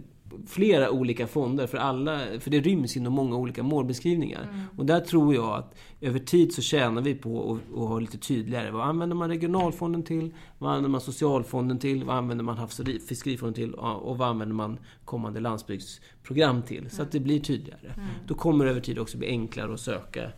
flera 0.46 0.90
olika 0.90 1.26
fonder 1.26 1.66
för 1.66 1.78
alla, 1.78 2.20
för 2.40 2.50
det 2.50 2.60
ryms 2.60 2.96
inom 2.96 3.12
många 3.12 3.36
olika 3.36 3.62
målbeskrivningar. 3.62 4.42
Mm. 4.42 4.60
Och 4.76 4.86
där 4.86 5.00
tror 5.00 5.34
jag 5.34 5.58
att 5.58 5.74
över 6.00 6.18
tid 6.18 6.54
så 6.54 6.62
tjänar 6.62 7.02
vi 7.02 7.14
på 7.14 7.60
att, 7.74 7.78
ha 7.78 7.98
lite 7.98 8.18
tydligare. 8.18 8.70
Vad 8.70 8.86
använder 8.86 9.16
man 9.16 9.28
regionalfonden 9.28 10.02
till? 10.02 10.34
Vad 10.58 10.70
använder 10.70 10.90
man 10.90 11.00
socialfonden 11.00 11.78
till? 11.78 12.04
Vad 12.04 12.16
använder 12.16 12.44
man 12.44 12.58
havs 12.58 12.80
och 12.80 12.86
fiskerifonden 13.08 13.54
till? 13.54 13.74
Och 13.74 14.18
vad 14.18 14.28
använder 14.28 14.54
man 14.54 14.78
kommande 15.04 15.40
landsbygdsprogram 15.40 16.62
till? 16.62 16.90
Så 16.90 17.02
att 17.02 17.12
det 17.12 17.20
blir 17.20 17.40
tydligare. 17.40 17.92
Mm. 17.96 18.08
Då 18.26 18.34
kommer 18.34 18.64
det 18.64 18.70
över 18.70 18.80
tid 18.80 18.98
också 18.98 19.18
bli 19.18 19.28
enklare 19.28 19.74
att 19.74 19.80
söka 19.80 20.20
mm. 20.22 20.34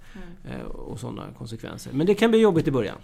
Eh, 0.61 0.67
och 0.67 1.01
sådana 1.01 1.23
konsekvenser. 1.39 1.93
Men 1.93 2.07
det 2.07 2.15
kan 2.15 2.31
bli 2.31 2.41
jobbigt 2.41 2.69
i 2.69 2.71
början. 2.71 2.97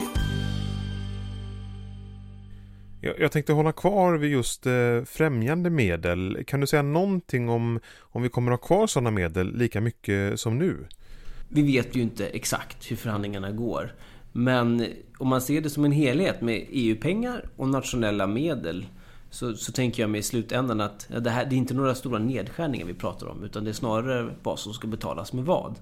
Jag, 3.05 3.33
tänkte 3.33 3.53
hålla 3.53 3.73
kvar 3.73 4.15
vid 4.15 4.31
just 4.31 4.67
eh, 4.67 5.03
främjande 5.07 5.71
medel. 5.71 6.45
Kan 6.47 6.61
du 6.61 6.67
säga 6.67 6.83
någonting 6.83 7.49
om 7.49 7.81
om 7.99 8.23
vi 8.23 8.29
kommer 8.29 8.53
att 8.53 8.61
ha 8.61 8.67
kvar 8.67 8.87
sådana 8.87 9.11
medel 9.11 9.57
lika 9.57 9.81
mycket 9.81 10.41
som 10.41 10.59
nu? 10.59 10.87
Vi 11.49 11.63
vet 11.63 11.97
ju 11.97 12.03
inte 12.03 12.27
exakt 12.27 12.91
hur 12.91 12.97
förhandlingarna 12.97 13.51
går. 13.51 13.95
Men 14.33 14.87
om 15.19 15.29
man 15.29 15.41
ser 15.41 15.61
det 15.61 15.71
som 15.71 15.85
en 15.85 15.93
helhet 15.93 16.41
med 16.41 16.67
EU-pengar 16.71 17.49
och 17.57 17.69
nationella 17.69 18.27
medel 18.27 18.87
så, 19.31 19.55
så, 19.55 19.73
tänker 19.73 20.03
jag 20.03 20.11
mig 20.11 20.19
i 20.19 20.23
slutändan 20.23 20.81
att 20.81 21.09
det, 21.21 21.31
här, 21.31 21.45
det 21.45 21.55
är 21.55 21.59
inte 21.59 21.75
några 21.75 21.95
stora 21.95 22.19
nedskärningar 22.19 22.87
vi 22.87 22.95
pratar 22.95 23.27
om 23.27 23.45
utan 23.45 23.65
det 23.65 23.71
är 23.71 23.75
snarare 23.75 24.35
vad 24.43 24.59
som 24.59 24.73
ska 24.73 24.87
betalas 24.87 25.33
med 25.33 25.45
vad. 25.45 25.75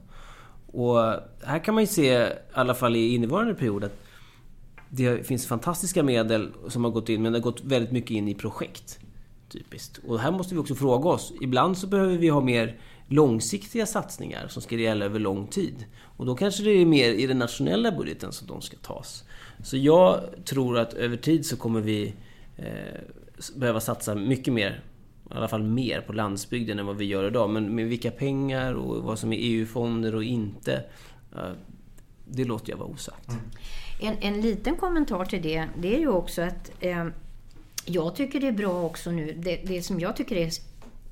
Och 0.72 0.96
här 1.44 1.64
kan 1.64 1.74
man 1.74 1.82
ju 1.82 1.86
se, 1.86 2.04
i 2.04 2.32
alla 2.52 2.74
fall 2.74 2.96
i 2.96 3.14
innevarande 3.14 3.54
period, 3.54 3.84
att 3.84 3.98
det 4.90 5.26
finns 5.26 5.46
fantastiska 5.46 6.02
medel 6.02 6.52
som 6.68 6.84
har 6.84 6.90
gått 6.90 7.08
in, 7.08 7.22
men 7.22 7.32
det 7.32 7.38
har 7.38 7.42
gått 7.42 7.64
väldigt 7.64 7.92
mycket 7.92 8.10
in 8.10 8.28
i 8.28 8.34
projekt. 8.34 8.98
Typiskt. 9.48 10.00
Och 10.06 10.20
här 10.20 10.30
måste 10.30 10.54
vi 10.54 10.60
också 10.60 10.74
fråga 10.74 11.08
oss. 11.08 11.32
Ibland 11.40 11.78
så 11.78 11.86
behöver 11.86 12.16
vi 12.16 12.28
ha 12.28 12.40
mer 12.40 12.78
långsiktiga 13.08 13.86
satsningar 13.86 14.48
som 14.48 14.62
ska 14.62 14.76
gälla 14.76 15.04
över 15.04 15.18
lång 15.18 15.46
tid. 15.46 15.84
Och 16.16 16.26
då 16.26 16.34
kanske 16.34 16.62
det 16.62 16.70
är 16.70 16.86
mer 16.86 17.12
i 17.12 17.26
den 17.26 17.38
nationella 17.38 17.92
budgeten 17.92 18.32
som 18.32 18.46
de 18.46 18.60
ska 18.60 18.76
tas. 18.76 19.24
Så 19.64 19.76
jag 19.76 20.20
tror 20.44 20.78
att 20.78 20.94
över 20.94 21.16
tid 21.16 21.46
så 21.46 21.56
kommer 21.56 21.80
vi 21.80 22.14
eh, 22.56 23.00
behöva 23.56 23.80
satsa 23.80 24.14
mycket 24.14 24.54
mer, 24.54 24.82
i 25.30 25.34
alla 25.34 25.48
fall 25.48 25.62
mer 25.62 26.00
på 26.00 26.12
landsbygden 26.12 26.78
än 26.78 26.86
vad 26.86 26.96
vi 26.96 27.04
gör 27.04 27.26
idag. 27.26 27.50
Men 27.50 27.74
med 27.74 27.86
vilka 27.86 28.10
pengar 28.10 28.74
och 28.74 29.02
vad 29.02 29.18
som 29.18 29.32
är 29.32 29.38
EU-fonder 29.40 30.14
och 30.14 30.24
inte, 30.24 30.84
eh, 31.32 31.52
det 32.24 32.44
låter 32.44 32.70
jag 32.70 32.76
vara 32.76 32.88
osagt. 32.88 33.28
Mm. 33.28 33.40
En, 34.00 34.16
en 34.20 34.40
liten 34.40 34.76
kommentar 34.76 35.24
till 35.24 35.42
det, 35.42 35.68
det 35.78 35.94
är 35.94 35.98
ju 35.98 36.08
också 36.08 36.42
att 36.42 36.70
eh, 36.80 37.06
jag 37.84 38.16
tycker 38.16 38.40
det 38.40 38.48
är 38.48 38.52
bra 38.52 38.82
också 38.82 39.10
nu, 39.10 39.32
det, 39.32 39.60
det 39.64 39.82
som 39.82 40.00
jag 40.00 40.16
tycker 40.16 40.36
är 40.36 40.50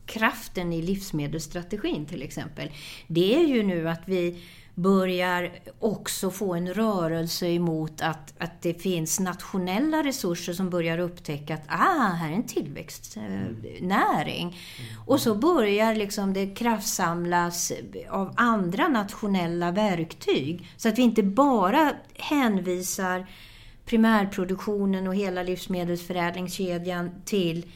kraften 0.06 0.72
i 0.72 0.82
livsmedelsstrategin 0.82 2.06
till 2.06 2.22
exempel, 2.22 2.70
det 3.06 3.34
är 3.34 3.46
ju 3.46 3.62
nu 3.62 3.88
att 3.88 4.02
vi 4.04 4.42
börjar 4.78 5.52
också 5.78 6.30
få 6.30 6.54
en 6.54 6.74
rörelse 6.74 7.46
emot 7.46 8.00
att, 8.00 8.34
att 8.38 8.62
det 8.62 8.74
finns 8.74 9.20
nationella 9.20 10.02
resurser 10.02 10.52
som 10.52 10.70
börjar 10.70 10.98
upptäcka 10.98 11.54
att 11.54 11.64
ah, 11.68 12.12
här 12.12 12.30
är 12.30 12.34
en 12.34 12.46
tillväxtnäring. 12.46 14.42
Mm. 14.42 14.56
Och 15.06 15.20
så 15.20 15.34
börjar 15.34 15.94
liksom 15.94 16.32
det 16.32 16.46
kraftsamlas 16.46 17.72
av 18.10 18.34
andra 18.36 18.88
nationella 18.88 19.70
verktyg. 19.70 20.66
Så 20.76 20.88
att 20.88 20.98
vi 20.98 21.02
inte 21.02 21.22
bara 21.22 21.92
hänvisar 22.14 23.26
primärproduktionen 23.84 25.06
och 25.06 25.14
hela 25.14 25.42
livsmedelsförädlingskedjan 25.42 27.10
till 27.24 27.66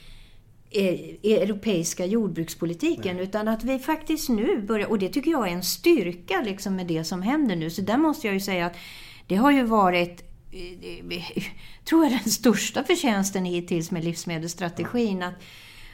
europeiska 1.22 2.06
jordbrukspolitiken. 2.06 3.16
Nej. 3.16 3.24
Utan 3.24 3.48
att 3.48 3.64
vi 3.64 3.78
faktiskt 3.78 4.28
nu 4.28 4.62
börjar, 4.62 4.88
och 4.88 4.98
det 4.98 5.08
tycker 5.08 5.30
jag 5.30 5.48
är 5.48 5.52
en 5.52 5.62
styrka 5.62 6.42
liksom 6.44 6.76
med 6.76 6.86
det 6.86 7.04
som 7.04 7.22
händer 7.22 7.56
nu. 7.56 7.70
Så 7.70 7.82
där 7.82 7.96
måste 7.96 8.26
jag 8.26 8.34
ju 8.34 8.40
säga 8.40 8.66
att 8.66 8.76
det 9.26 9.36
har 9.36 9.50
ju 9.52 9.62
varit 9.62 10.22
tror 11.84 12.04
jag 12.04 12.12
den 12.12 12.30
största 12.30 12.84
förtjänsten 12.84 13.44
hittills 13.44 13.90
med 13.90 14.04
livsmedelsstrategin. 14.04 15.22
Att, 15.22 15.34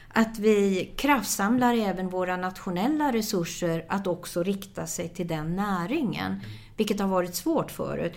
att 0.07 0.39
vi 0.39 0.91
kraftsamlar 0.95 1.77
även 1.77 2.09
våra 2.09 2.37
nationella 2.37 3.13
resurser 3.13 3.85
att 3.89 4.07
också 4.07 4.43
rikta 4.43 4.87
sig 4.87 5.09
till 5.09 5.27
den 5.27 5.55
näringen. 5.55 6.31
Mm. 6.31 6.45
Vilket 6.77 6.99
har 6.99 7.07
varit 7.07 7.35
svårt 7.35 7.71
förut. 7.71 8.13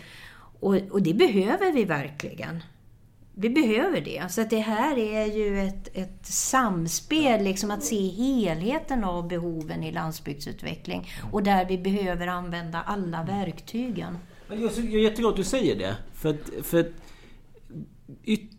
Och, 0.61 0.77
och 0.91 1.03
det 1.03 1.15
behöver 1.15 1.73
vi 1.73 1.85
verkligen 1.85 2.63
vi 3.35 3.51
behöver 3.51 4.01
det. 4.01 4.33
Så 4.33 4.41
att 4.41 4.51
det 4.51 4.59
här 4.59 4.99
är 4.99 5.27
ju 5.27 5.61
ett, 5.61 5.89
ett 5.95 6.27
samspel, 6.27 7.45
liksom 7.45 7.71
att 7.71 7.85
se 7.85 8.09
helheten 8.09 9.05
av 9.05 9.29
behoven 9.29 9.83
i 9.83 9.93
landsbygdsutveckling. 9.93 11.09
Och 11.33 11.43
där 11.43 11.69
vi 11.69 11.79
behöver 11.79 12.27
använda 12.27 12.83
alla 12.83 13.25
verktygen. 13.25 14.19
Jag 14.49 14.79
är 14.79 14.99
jätteglad 14.99 15.31
att 15.31 15.37
du 15.37 15.45
säger 15.45 15.79
det. 15.79 15.97
För 16.15 16.29
att, 16.31 16.67
för 16.67 16.81
att 16.81 16.93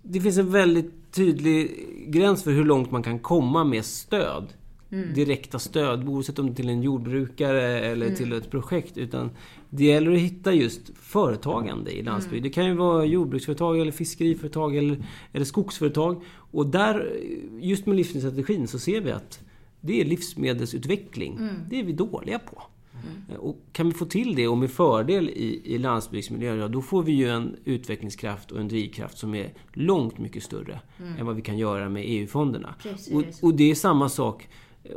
det 0.01 0.21
finns 0.21 0.37
en 0.37 0.51
väldigt 0.51 1.11
tydlig 1.11 1.87
gräns 2.07 2.43
för 2.43 2.51
hur 2.51 2.65
långt 2.65 2.91
man 2.91 3.03
kan 3.03 3.19
komma 3.19 3.63
med 3.63 3.85
stöd. 3.85 4.53
Mm. 4.91 5.13
Direkta 5.13 5.59
stöd, 5.59 6.07
oavsett 6.07 6.39
om 6.39 6.45
det 6.45 6.51
är 6.51 6.55
till 6.55 6.69
en 6.69 6.83
jordbrukare 6.83 7.79
eller 7.79 8.05
mm. 8.05 8.17
till 8.17 8.33
ett 8.33 8.51
projekt. 8.51 8.97
Utan 8.97 9.31
det 9.75 9.85
gäller 9.85 10.11
att 10.11 10.19
hitta 10.19 10.53
just 10.53 10.81
företagande 10.95 11.91
i 11.91 12.03
landsbygd. 12.03 12.39
Mm. 12.39 12.43
Det 12.43 12.49
kan 12.49 12.65
ju 12.65 12.73
vara 12.73 13.05
jordbruksföretag 13.05 13.79
eller 13.79 13.91
fiskeriföretag 13.91 14.75
eller, 14.75 15.05
eller 15.31 15.45
skogsföretag. 15.45 16.21
Och 16.27 16.67
där, 16.67 17.21
just 17.59 17.85
med 17.85 17.95
livsmedelsstrategin 17.95 18.67
så 18.67 18.79
ser 18.79 19.01
vi 19.01 19.11
att 19.11 19.39
det 19.81 20.01
är 20.01 20.05
livsmedelsutveckling. 20.05 21.37
Mm. 21.37 21.55
Det 21.69 21.79
är 21.79 21.83
vi 21.83 21.93
dåliga 21.93 22.39
på. 22.39 22.63
Mm. 22.93 23.41
Och 23.41 23.57
kan 23.71 23.87
vi 23.87 23.93
få 23.93 24.05
till 24.05 24.35
det 24.35 24.47
och 24.47 24.57
med 24.57 24.71
fördel 24.71 25.29
i, 25.29 25.61
i 25.65 25.77
landsbygdsmiljö, 25.77 26.55
ja, 26.55 26.67
då 26.67 26.81
får 26.81 27.03
vi 27.03 27.11
ju 27.11 27.29
en 27.29 27.55
utvecklingskraft 27.65 28.51
och 28.51 28.59
en 28.59 28.67
drivkraft 28.67 29.17
som 29.17 29.35
är 29.35 29.53
långt 29.73 30.17
mycket 30.17 30.43
större 30.43 30.79
mm. 30.99 31.17
än 31.19 31.25
vad 31.25 31.35
vi 31.35 31.41
kan 31.41 31.57
göra 31.57 31.89
med 31.89 32.03
EU-fonderna. 32.05 32.75
Och, 33.13 33.23
och, 33.41 33.53
det 33.53 33.71
är 33.71 33.75
samma 33.75 34.09
sak 34.09 34.47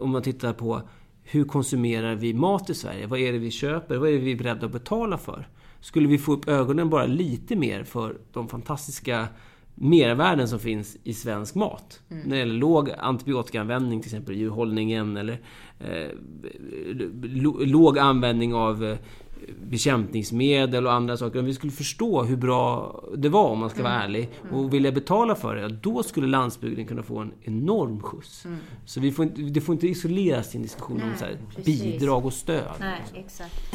om 0.01 0.11
man 0.11 0.23
tittar 0.23 0.53
på 0.53 0.83
hur 1.29 1.45
konsumerar 1.45 2.15
vi 2.15 2.35
mat 2.35 2.71
i 2.71 2.75
Sverige? 2.75 3.07
Vad 3.07 3.21
är 3.21 3.33
det 3.33 3.39
vi 3.39 3.51
köper? 3.51 3.97
Vad 3.97 4.09
är 4.09 4.13
det 4.13 4.19
vi 4.19 4.33
är 4.33 4.37
beredda 4.37 4.67
att 4.67 4.73
betala 4.73 5.19
för? 5.19 5.49
Skulle 5.81 6.09
vi 6.09 6.19
få 6.19 6.33
upp 6.33 6.49
ögonen 6.49 6.91
bara 6.91 7.07
lite 7.07 7.57
mer 7.57 7.85
för 7.85 8.17
de 8.33 8.49
fantastiska 8.49 9.29
mervärden 9.79 10.49
som 10.49 10.59
finns 10.59 10.97
i 11.03 11.15
svensk 11.15 11.55
mat. 11.55 12.01
Mm. 12.11 12.23
När 12.23 12.31
det 12.31 12.39
gäller 12.39 12.55
låg 12.55 12.91
antibiotikaanvändning, 12.99 14.01
till 14.01 14.09
exempel 14.09 14.35
i 14.35 14.39
djurhållningen, 14.39 15.17
eller 15.17 15.41
eh, 15.79 16.11
låg 17.67 17.99
användning 17.99 18.55
av 18.55 18.85
eh, 18.85 18.97
bekämpningsmedel 19.71 20.87
och 20.87 20.93
andra 20.93 21.17
saker. 21.17 21.39
Om 21.39 21.45
vi 21.45 21.55
skulle 21.55 21.73
förstå 21.73 22.23
hur 22.23 22.37
bra 22.37 22.95
det 23.17 23.29
var, 23.29 23.49
om 23.49 23.59
man 23.59 23.71
ska 23.71 23.83
vara 23.83 23.95
mm. 23.95 24.05
ärlig, 24.05 24.31
och 24.51 24.59
mm. 24.59 24.71
vilja 24.71 24.93
betala 24.93 25.35
för 25.35 25.57
det, 25.57 25.69
då 25.69 26.03
skulle 26.03 26.27
landsbygden 26.27 26.87
kunna 26.87 27.03
få 27.03 27.19
en 27.19 27.33
enorm 27.43 28.01
skjuts. 28.01 28.45
Mm. 28.45 28.59
Så 28.85 29.01
vi 29.01 29.13
får 29.13 29.25
inte, 29.25 29.43
det 29.43 29.61
får 29.61 29.73
inte 29.73 29.89
isoleras 29.89 30.51
till 30.51 30.59
en 30.59 30.63
diskussion 30.63 30.97
Nej, 30.97 31.11
om 31.11 31.17
så 31.19 31.25
här, 31.25 31.39
bidrag 31.65 32.27
och 32.27 32.33
stöd. 32.33 32.73
Nej, 32.81 33.01
exakt. 33.15 33.75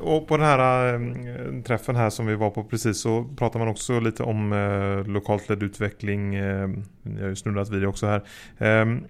Och 0.00 0.28
på 0.28 0.36
den 0.36 0.46
här 0.46 0.94
äh, 0.94 1.62
träffen 1.62 1.96
här 1.96 2.10
som 2.10 2.26
vi 2.26 2.34
var 2.34 2.50
på 2.50 2.64
precis 2.64 3.00
så 3.00 3.24
pratar 3.36 3.58
man 3.58 3.68
också 3.68 4.00
lite 4.00 4.22
om 4.22 4.52
äh, 4.52 5.12
lokalt 5.12 5.48
ledd 5.48 5.62
utveckling. 5.62 6.34
Äh, 6.34 6.70
jag 7.02 7.20
har 7.20 7.28
ju 7.28 7.36
snurrat 7.36 7.70
vid 7.70 7.82
det 7.82 7.88
också 7.88 8.06
här. 8.06 8.24
Ehm, 8.58 9.04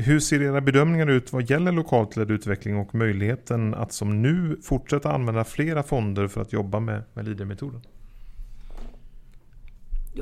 hur 0.00 0.20
ser 0.20 0.42
era 0.42 0.60
bedömningar 0.60 1.06
ut 1.06 1.32
vad 1.32 1.50
gäller 1.50 1.72
lokalt 1.72 2.16
ledd 2.16 2.30
utveckling 2.30 2.76
och 2.76 2.94
möjligheten 2.94 3.74
att 3.74 3.92
som 3.92 4.22
nu 4.22 4.58
fortsätta 4.62 5.12
använda 5.12 5.44
flera 5.44 5.82
fonder 5.82 6.28
för 6.28 6.40
att 6.40 6.52
jobba 6.52 6.80
med, 6.80 7.02
med 7.14 7.24
Leader-metoden? 7.24 7.80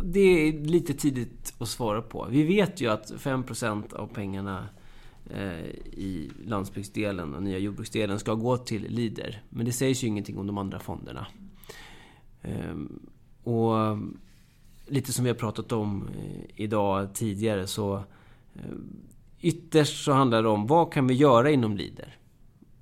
Det 0.03 0.21
är 0.21 0.53
lite 0.53 0.95
tidigt 0.95 1.55
att 1.59 1.69
svara 1.69 2.03
på. 2.03 2.27
Vi 2.31 2.43
vet 2.43 2.81
ju 2.81 2.91
att 2.91 3.13
5% 3.13 3.95
av 3.95 4.07
pengarna 4.07 4.69
eh, 5.31 5.67
i 5.93 6.31
landsbygdsdelen 6.45 7.35
och 7.35 7.43
nya 7.43 7.59
jordbruksdelen 7.59 8.19
ska 8.19 8.35
gå 8.35 8.57
till 8.57 8.87
Leader. 8.89 9.43
Men 9.49 9.67
det 9.67 9.73
sägs 9.73 10.05
ju 10.05 10.09
ingenting 10.09 10.39
om 10.39 10.47
de 10.47 10.59
andra 10.59 10.79
fonderna. 10.79 11.27
Ehm, 12.43 13.01
och 13.43 13.99
lite 14.87 15.13
som 15.13 15.25
vi 15.25 15.31
har 15.31 15.37
pratat 15.37 15.73
om 15.73 16.09
eh, 16.09 16.63
idag 16.63 17.15
tidigare 17.15 17.67
så 17.67 17.97
eh, 18.55 18.63
Ytterst 19.40 20.04
så 20.04 20.12
handlar 20.12 20.42
det 20.42 20.49
om 20.49 20.66
vad 20.66 20.92
kan 20.92 21.07
vi 21.07 21.14
göra 21.14 21.50
inom 21.50 21.76
Leader? 21.76 22.18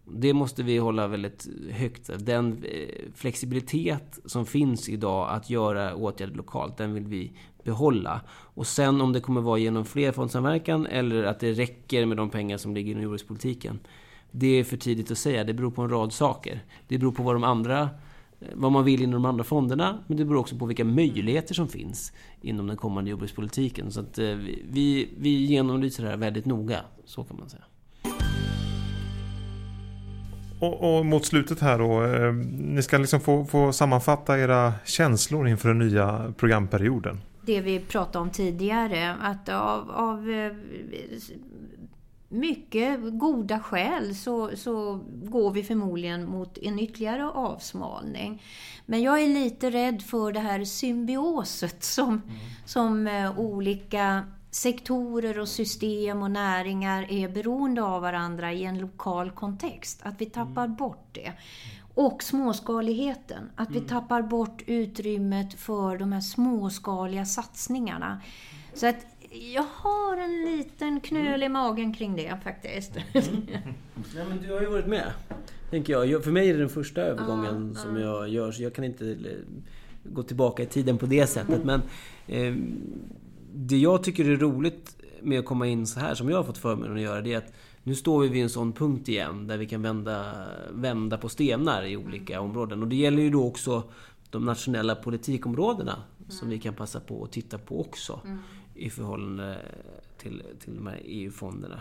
Det 0.05 0.35
måste 0.35 0.63
vi 0.63 0.79
hålla 0.79 1.09
väldigt 1.09 1.49
högt. 1.71 2.11
Den 2.19 2.65
eh, 2.65 2.89
flexibilitet 3.15 4.19
som 4.25 4.47
finns 4.47 4.89
idag 4.89 5.31
att 5.31 5.51
göra 5.51 5.95
åtgärder 5.95 6.35
lokalt, 6.35 6.77
den 6.77 6.95
vill 6.95 7.07
vi 7.07 7.33
behålla. 7.65 8.21
Och 8.29 8.67
sen 8.67 9.01
om 9.01 9.13
det 9.13 9.21
kommer 9.21 9.41
vara 9.41 9.59
genom 9.59 9.85
flerfondssamverkan 9.85 10.87
eller 10.87 11.25
att 11.25 11.41
det 11.41 11.53
räcker 11.53 12.07
med 12.07 12.17
de 12.17 12.31
pengar 12.31 12.57
som 12.57 12.75
ligger 12.75 12.91
inom 12.91 13.03
jordbrukspolitiken. 13.03 13.79
Det 14.31 14.47
är 14.47 14.65
för 14.65 14.77
tidigt 14.77 15.11
att 15.11 15.19
säga. 15.19 15.45
Det 15.45 15.55
beror 15.55 15.71
på 15.71 15.83
en 15.83 15.91
rad 15.91 16.13
saker. 16.13 16.65
Det 16.89 16.99
beror 16.99 17.13
på 17.13 17.23
vad 17.23 17.35
de 17.35 17.45
andra 17.45 17.89
vad 18.55 18.73
man 18.73 18.85
vill 18.85 19.03
inom 19.03 19.23
de 19.23 19.29
andra 19.29 19.45
fonderna, 19.45 19.99
men 20.07 20.17
det 20.17 20.25
beror 20.25 20.41
också 20.41 20.57
på 20.57 20.67
vilka 20.67 20.85
möjligheter 20.85 21.55
som 21.55 21.69
finns 21.69 22.13
inom 22.41 22.67
den 22.67 22.77
kommande 22.77 23.11
jordbrukspolitiken. 23.11 23.93
Så 23.93 24.01
att 24.01 24.19
vi, 24.19 25.15
vi 25.19 25.45
genomlyser 25.45 26.03
det 26.03 26.09
här 26.09 26.17
väldigt 26.17 26.47
noga, 26.47 26.81
så 27.05 27.25
kan 27.25 27.37
man 27.37 27.49
säga. 27.49 27.65
Och, 30.61 30.99
och, 30.99 31.07
mot 31.07 31.25
slutet 31.25 31.61
här 31.61 31.79
då, 31.79 32.05
eh, 32.05 32.33
ni 32.59 32.83
ska 32.83 32.99
liksom 32.99 33.21
få, 33.21 33.45
få 33.45 33.73
sammanfatta 33.73 34.39
era 34.39 34.73
känslor 34.85 35.49
inför 35.49 35.69
den 35.69 35.79
nya 35.79 36.33
programperioden. 36.37 37.21
Det 37.43 37.61
vi 37.61 37.81
pratade 37.81 38.19
om 38.19 38.31
tidigare, 38.31 39.15
att 39.15 39.49
av, 39.49 39.91
av 39.91 40.31
eh, 40.31 40.53
mycket 42.29 42.99
goda 43.03 43.61
skäl 43.61 44.15
så, 44.15 44.57
så 44.57 45.01
går 45.09 45.51
vi 45.51 45.63
förmodligen 45.63 46.29
mot 46.29 46.59
en 46.59 46.79
ytterligare 46.79 47.31
avsmalning. 47.31 48.43
Men 48.87 49.03
jag 49.03 49.23
är 49.23 49.29
lite 49.29 49.71
rädd 49.71 50.03
för 50.03 50.33
det 50.33 50.41
här 50.41 50.65
symbioset 50.65 51.85
som, 51.85 52.09
mm. 52.09 52.23
som 52.65 53.07
eh, 53.07 53.39
olika 53.39 54.25
sektorer 54.51 55.39
och 55.39 55.49
system 55.49 56.23
och 56.23 56.31
näringar 56.31 57.13
är 57.13 57.29
beroende 57.29 57.83
av 57.83 58.03
varandra 58.03 58.53
i 58.53 58.65
en 58.65 58.79
lokal 58.79 59.31
kontext. 59.31 60.01
Att 60.03 60.21
vi 60.21 60.27
tappar 60.27 60.65
mm. 60.65 60.77
bort 60.77 61.09
det. 61.13 61.33
Och 61.95 62.23
småskaligheten. 62.23 63.51
Att 63.57 63.71
vi 63.71 63.77
mm. 63.77 63.89
tappar 63.89 64.23
bort 64.23 64.63
utrymmet 64.67 65.55
för 65.55 65.99
de 65.99 66.13
här 66.13 66.21
småskaliga 66.21 67.25
satsningarna. 67.25 68.21
Så 68.75 68.87
att 68.87 69.07
jag 69.31 69.67
har 69.73 70.17
en 70.17 70.45
liten 70.45 71.01
knöl 71.01 71.43
i 71.43 71.49
magen 71.49 71.95
kring 71.95 72.17
det 72.17 72.39
faktiskt. 72.45 72.97
Mm. 72.97 73.43
Ja, 74.17 74.25
men 74.29 74.43
du 74.43 74.53
har 74.53 74.61
ju 74.61 74.67
varit 74.67 74.87
med, 74.87 75.13
tänker 75.71 75.93
jag. 75.93 76.25
För 76.25 76.31
mig 76.31 76.49
är 76.49 76.53
det 76.53 76.59
den 76.59 76.69
första 76.69 77.01
övergången 77.01 77.75
ah, 77.77 77.79
som 77.79 77.97
ah. 77.97 78.01
jag 78.01 78.29
gör, 78.29 78.53
så 78.53 78.63
jag 78.63 78.75
kan 78.75 78.85
inte 78.85 79.11
eh, 79.11 79.17
gå 80.05 80.23
tillbaka 80.23 80.63
i 80.63 80.67
tiden 80.67 80.99
på 80.99 81.07
det 81.07 81.27
sättet. 81.27 81.65
Men 81.65 81.83
eh, 82.27 82.55
det 83.55 83.79
jag 83.79 84.03
tycker 84.03 84.31
är 84.31 84.37
roligt 84.37 84.97
med 85.23 85.39
att 85.39 85.45
komma 85.45 85.67
in 85.67 85.87
så 85.87 86.01
här, 86.01 86.15
som 86.15 86.31
jag 86.31 86.37
har 86.37 86.45
fått 86.45 86.59
förmånen 86.59 86.97
att 86.97 87.03
göra, 87.03 87.21
det 87.21 87.33
är 87.33 87.39
att 87.39 87.53
nu 87.83 87.95
står 87.95 88.23
vi 88.23 88.29
vid 88.29 88.43
en 88.43 88.51
sån 88.51 88.73
punkt 88.73 89.09
igen 89.09 89.47
där 89.47 89.59
vi 89.59 89.67
kan 89.67 89.83
vända, 89.83 90.47
vända 90.71 91.19
på 91.19 91.29
stenar 91.29 91.85
i 91.85 91.97
olika 91.97 92.41
områden. 92.41 92.83
Och 92.83 92.89
det 92.89 92.97
gäller 92.97 93.23
ju 93.23 93.31
då 93.31 93.47
också 93.47 93.83
de 94.31 94.45
nationella 94.45 94.95
politikområdena 94.95 95.93
mm. 95.93 96.31
som 96.31 96.49
vi 96.49 96.59
kan 96.59 96.75
passa 96.75 97.01
på 97.01 97.25
att 97.25 97.33
titta 97.33 97.59
på 97.59 97.81
också 97.81 98.21
mm. 98.25 98.39
I 98.77 98.91
förhållande 98.91 99.59
till, 100.19 100.43
till 100.61 100.75
de 100.75 100.87
här 100.87 101.01
EU-fonderna. 101.05 101.81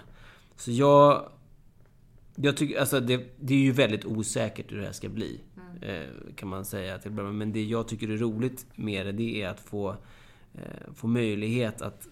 Så 0.56 0.72
jag... 0.72 1.30
Jag 2.38 2.58
tycker, 2.58 2.80
alltså 2.80 3.00
det, 3.00 3.24
det 3.40 3.54
är 3.54 3.60
ju 3.60 3.72
väldigt 3.72 4.06
osäkert 4.06 4.72
hur 4.72 4.78
det 4.78 4.86
här 4.86 4.92
ska 4.92 5.10
bli. 5.10 5.40
Mm. 5.58 5.84
Eh, 5.84 6.08
kan 6.36 6.50
man 6.50 6.66
säga 6.66 6.98
till 6.98 7.12
Men 7.12 7.52
det 7.52 7.64
jag 7.64 7.88
tycker 7.88 8.10
är 8.10 8.18
roligt 8.18 8.66
med 8.75 9.06
det, 9.06 9.12
det 9.12 9.42
är 9.42 9.50
att 9.50 9.60
få 9.60 9.96
Eh, 10.58 10.94
få 10.94 11.08
möjlighet 11.08 11.82
att 11.82 12.08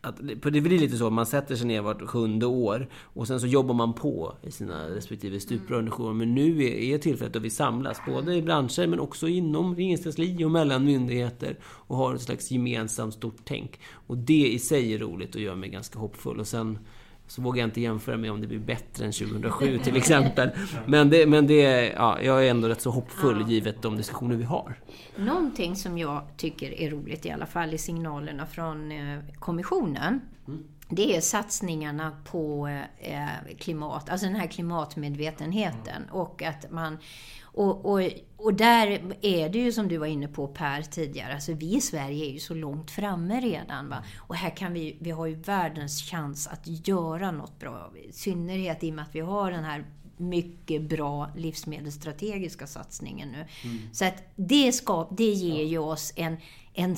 att, 0.00 0.16
det 0.42 0.60
blir 0.60 0.78
lite 0.78 0.96
så, 0.96 1.10
man 1.10 1.26
sätter 1.26 1.56
sig 1.56 1.66
ner 1.66 1.80
vart 1.80 2.02
sjunde 2.02 2.46
år 2.46 2.88
och 2.94 3.26
sen 3.26 3.40
så 3.40 3.46
jobbar 3.46 3.74
man 3.74 3.92
på 3.92 4.34
i 4.42 4.50
sina 4.50 4.88
respektive 4.88 5.40
stuprör 5.40 6.12
Men 6.12 6.34
nu 6.34 6.64
är, 6.64 6.72
är 6.72 6.98
tillfället 6.98 7.32
då 7.32 7.40
vi 7.40 7.50
samlas, 7.50 8.00
både 8.06 8.34
i 8.34 8.42
branscher 8.42 8.86
men 8.86 9.00
också 9.00 9.28
inom 9.28 9.74
regeringskansli 9.74 10.44
och 10.44 10.50
mellan 10.50 10.84
myndigheter 10.84 11.56
och 11.62 11.96
har 11.96 12.14
ett 12.14 12.20
slags 12.20 12.50
gemensamt 12.50 13.14
stort 13.14 13.38
tänk. 13.44 13.80
Och 14.06 14.16
det 14.16 14.52
i 14.52 14.58
sig 14.58 14.94
är 14.94 14.98
roligt 14.98 15.34
och 15.34 15.40
gör 15.40 15.54
mig 15.54 15.68
ganska 15.68 15.98
hoppfull. 15.98 16.40
Och 16.40 16.46
sen 16.46 16.78
så 17.30 17.42
vågar 17.42 17.60
jag 17.60 17.68
inte 17.68 17.80
jämföra 17.80 18.16
med 18.16 18.32
om 18.32 18.40
det 18.40 18.46
blir 18.46 18.58
bättre 18.58 19.04
än 19.04 19.12
2007 19.12 19.78
till 19.78 19.96
exempel. 19.96 20.50
Men, 20.86 21.10
det, 21.10 21.26
men 21.26 21.46
det, 21.46 21.92
ja, 21.96 22.20
jag 22.22 22.46
är 22.46 22.50
ändå 22.50 22.68
rätt 22.68 22.80
så 22.80 22.90
hoppfull 22.90 23.44
givet 23.48 23.82
de 23.82 23.96
diskussioner 23.96 24.36
vi 24.36 24.44
har. 24.44 24.74
Någonting 25.16 25.76
som 25.76 25.98
jag 25.98 26.22
tycker 26.36 26.80
är 26.80 26.90
roligt 26.90 27.26
i 27.26 27.30
alla 27.30 27.46
fall 27.46 27.74
i 27.74 27.78
signalerna 27.78 28.46
från 28.46 28.92
eh, 28.92 29.18
kommissionen. 29.38 30.20
Mm. 30.48 30.64
Det 30.90 31.16
är 31.16 31.20
satsningarna 31.20 32.16
på 32.24 32.68
eh, 32.98 33.56
klimat, 33.58 34.10
alltså 34.10 34.26
den 34.26 34.36
här 34.36 34.46
klimatmedvetenheten 34.46 36.02
mm. 36.02 36.14
och 36.14 36.42
att 36.42 36.70
man 36.70 36.98
och, 37.52 37.86
och, 37.86 38.00
och 38.36 38.54
där 38.54 39.16
är 39.20 39.48
det 39.48 39.58
ju 39.58 39.72
som 39.72 39.88
du 39.88 39.96
var 39.96 40.06
inne 40.06 40.28
på 40.28 40.46
Per 40.46 40.82
tidigare, 40.82 41.34
alltså 41.34 41.52
vi 41.52 41.76
i 41.76 41.80
Sverige 41.80 42.26
är 42.26 42.32
ju 42.32 42.38
så 42.38 42.54
långt 42.54 42.90
framme 42.90 43.40
redan. 43.40 43.88
Va? 43.88 44.04
Och 44.18 44.34
här 44.34 44.56
kan 44.56 44.72
vi, 44.72 44.96
vi 45.00 45.10
har 45.10 45.26
ju 45.26 45.34
världens 45.34 46.02
chans 46.02 46.46
att 46.46 46.88
göra 46.88 47.30
något 47.30 47.58
bra. 47.58 47.92
I 48.08 48.12
synnerhet 48.12 48.84
i 48.84 48.90
och 48.90 48.94
med 48.94 49.04
att 49.04 49.14
vi 49.14 49.20
har 49.20 49.50
den 49.50 49.64
här 49.64 49.84
mycket 50.16 50.82
bra 50.82 51.30
livsmedelsstrategiska 51.36 52.66
satsningen 52.66 53.28
nu. 53.28 53.46
Mm. 53.64 53.78
Så 53.92 54.04
att 54.04 54.22
det, 54.36 54.72
ska, 54.72 55.08
det 55.10 55.32
ger 55.32 55.64
ju 55.64 55.78
oss 55.78 56.12
en, 56.16 56.36
en 56.74 56.96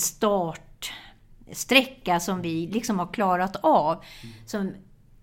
startsträcka 1.52 2.20
som 2.20 2.42
vi 2.42 2.66
liksom 2.66 2.98
har 2.98 3.12
klarat 3.12 3.56
av. 3.62 3.92
Mm. 3.92 4.34
Som 4.46 4.72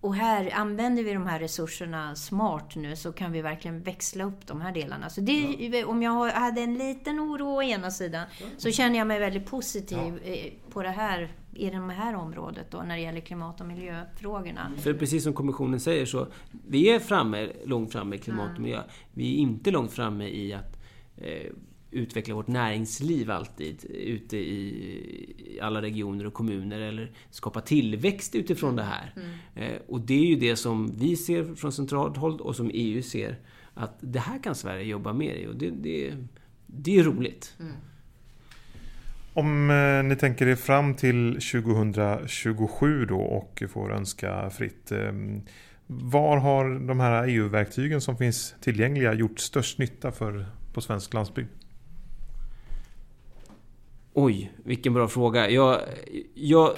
och 0.01 0.15
här 0.15 0.51
använder 0.53 1.03
vi 1.03 1.13
de 1.13 1.27
här 1.27 1.39
resurserna 1.39 2.15
smart 2.15 2.75
nu 2.75 2.95
så 2.95 3.11
kan 3.11 3.31
vi 3.31 3.41
verkligen 3.41 3.81
växla 3.81 4.23
upp 4.23 4.47
de 4.47 4.61
här 4.61 4.71
delarna. 4.71 5.09
Så 5.09 5.21
det, 5.21 5.41
ja. 5.59 5.85
Om 5.85 6.03
jag 6.03 6.31
hade 6.31 6.61
en 6.61 6.73
liten 6.77 7.19
oro 7.19 7.47
å 7.47 7.63
ena 7.63 7.91
sidan 7.91 8.25
så 8.57 8.71
känner 8.71 8.97
jag 8.97 9.07
mig 9.07 9.19
väldigt 9.19 9.45
positiv 9.45 10.19
ja. 10.25 10.31
Eh, 10.31 10.51
på 10.71 10.83
det 10.83 10.89
här, 10.89 11.31
i 11.53 11.69
det 11.69 11.77
här 11.77 12.15
området 12.15 12.71
då, 12.71 12.77
när 12.77 12.95
det 12.95 13.01
gäller 13.01 13.19
klimat 13.19 13.61
och 13.61 13.67
miljöfrågorna. 13.67 14.71
För 14.77 14.93
precis 14.93 15.23
som 15.23 15.33
Kommissionen 15.33 15.79
säger 15.79 16.05
så, 16.05 16.27
vi 16.67 16.89
är 16.89 16.99
framme, 16.99 17.49
långt 17.65 17.91
framme 17.91 18.15
i 18.15 18.19
klimat 18.19 18.55
och 18.55 18.61
miljö. 18.61 18.81
Vi 19.13 19.33
är 19.33 19.37
inte 19.37 19.71
långt 19.71 19.91
framme 19.91 20.27
i 20.27 20.53
att 20.53 20.79
eh, 21.17 21.51
utveckla 21.91 22.35
vårt 22.35 22.47
näringsliv 22.47 23.31
alltid 23.31 23.85
ute 23.89 24.37
i 24.37 25.59
alla 25.61 25.81
regioner 25.81 26.27
och 26.27 26.33
kommuner 26.33 26.79
eller 26.79 27.11
skapa 27.29 27.61
tillväxt 27.61 28.35
utifrån 28.35 28.75
det 28.75 28.83
här. 28.83 29.13
Mm. 29.15 29.29
Eh, 29.55 29.79
och 29.87 30.01
det 30.01 30.13
är 30.13 30.25
ju 30.25 30.35
det 30.35 30.55
som 30.55 30.91
vi 30.97 31.15
ser 31.15 31.55
från 31.55 31.71
centralt 31.71 32.17
håll 32.17 32.41
och 32.41 32.55
som 32.55 32.71
EU 32.73 33.01
ser 33.01 33.39
att 33.73 33.97
det 33.99 34.19
här 34.19 34.43
kan 34.43 34.55
Sverige 34.55 34.83
jobba 34.83 35.13
mer 35.13 35.33
i 35.33 35.47
och 35.47 35.55
det, 35.55 35.69
det, 35.69 36.13
det 36.65 36.99
är 36.99 37.03
roligt. 37.03 37.55
Mm. 37.59 37.73
Om 39.33 39.69
eh, 39.69 40.03
ni 40.03 40.15
tänker 40.15 40.47
er 40.47 40.55
fram 40.55 40.93
till 40.93 41.33
2027 41.33 43.05
då 43.05 43.19
och 43.19 43.63
får 43.69 43.93
önska 43.93 44.49
fritt. 44.49 44.91
Eh, 44.91 45.13
var 45.87 46.37
har 46.37 46.87
de 46.87 46.99
här 46.99 47.27
EU-verktygen 47.27 48.01
som 48.01 48.17
finns 48.17 48.55
tillgängliga 48.61 49.13
gjort 49.13 49.39
störst 49.39 49.79
nytta 49.79 50.11
för, 50.11 50.45
på 50.73 50.81
svensk 50.81 51.13
landsbygd? 51.13 51.49
Oj, 54.13 54.51
vilken 54.63 54.93
bra 54.93 55.07
fråga. 55.07 55.49
Jag, 55.49 55.81
jag 56.33 56.73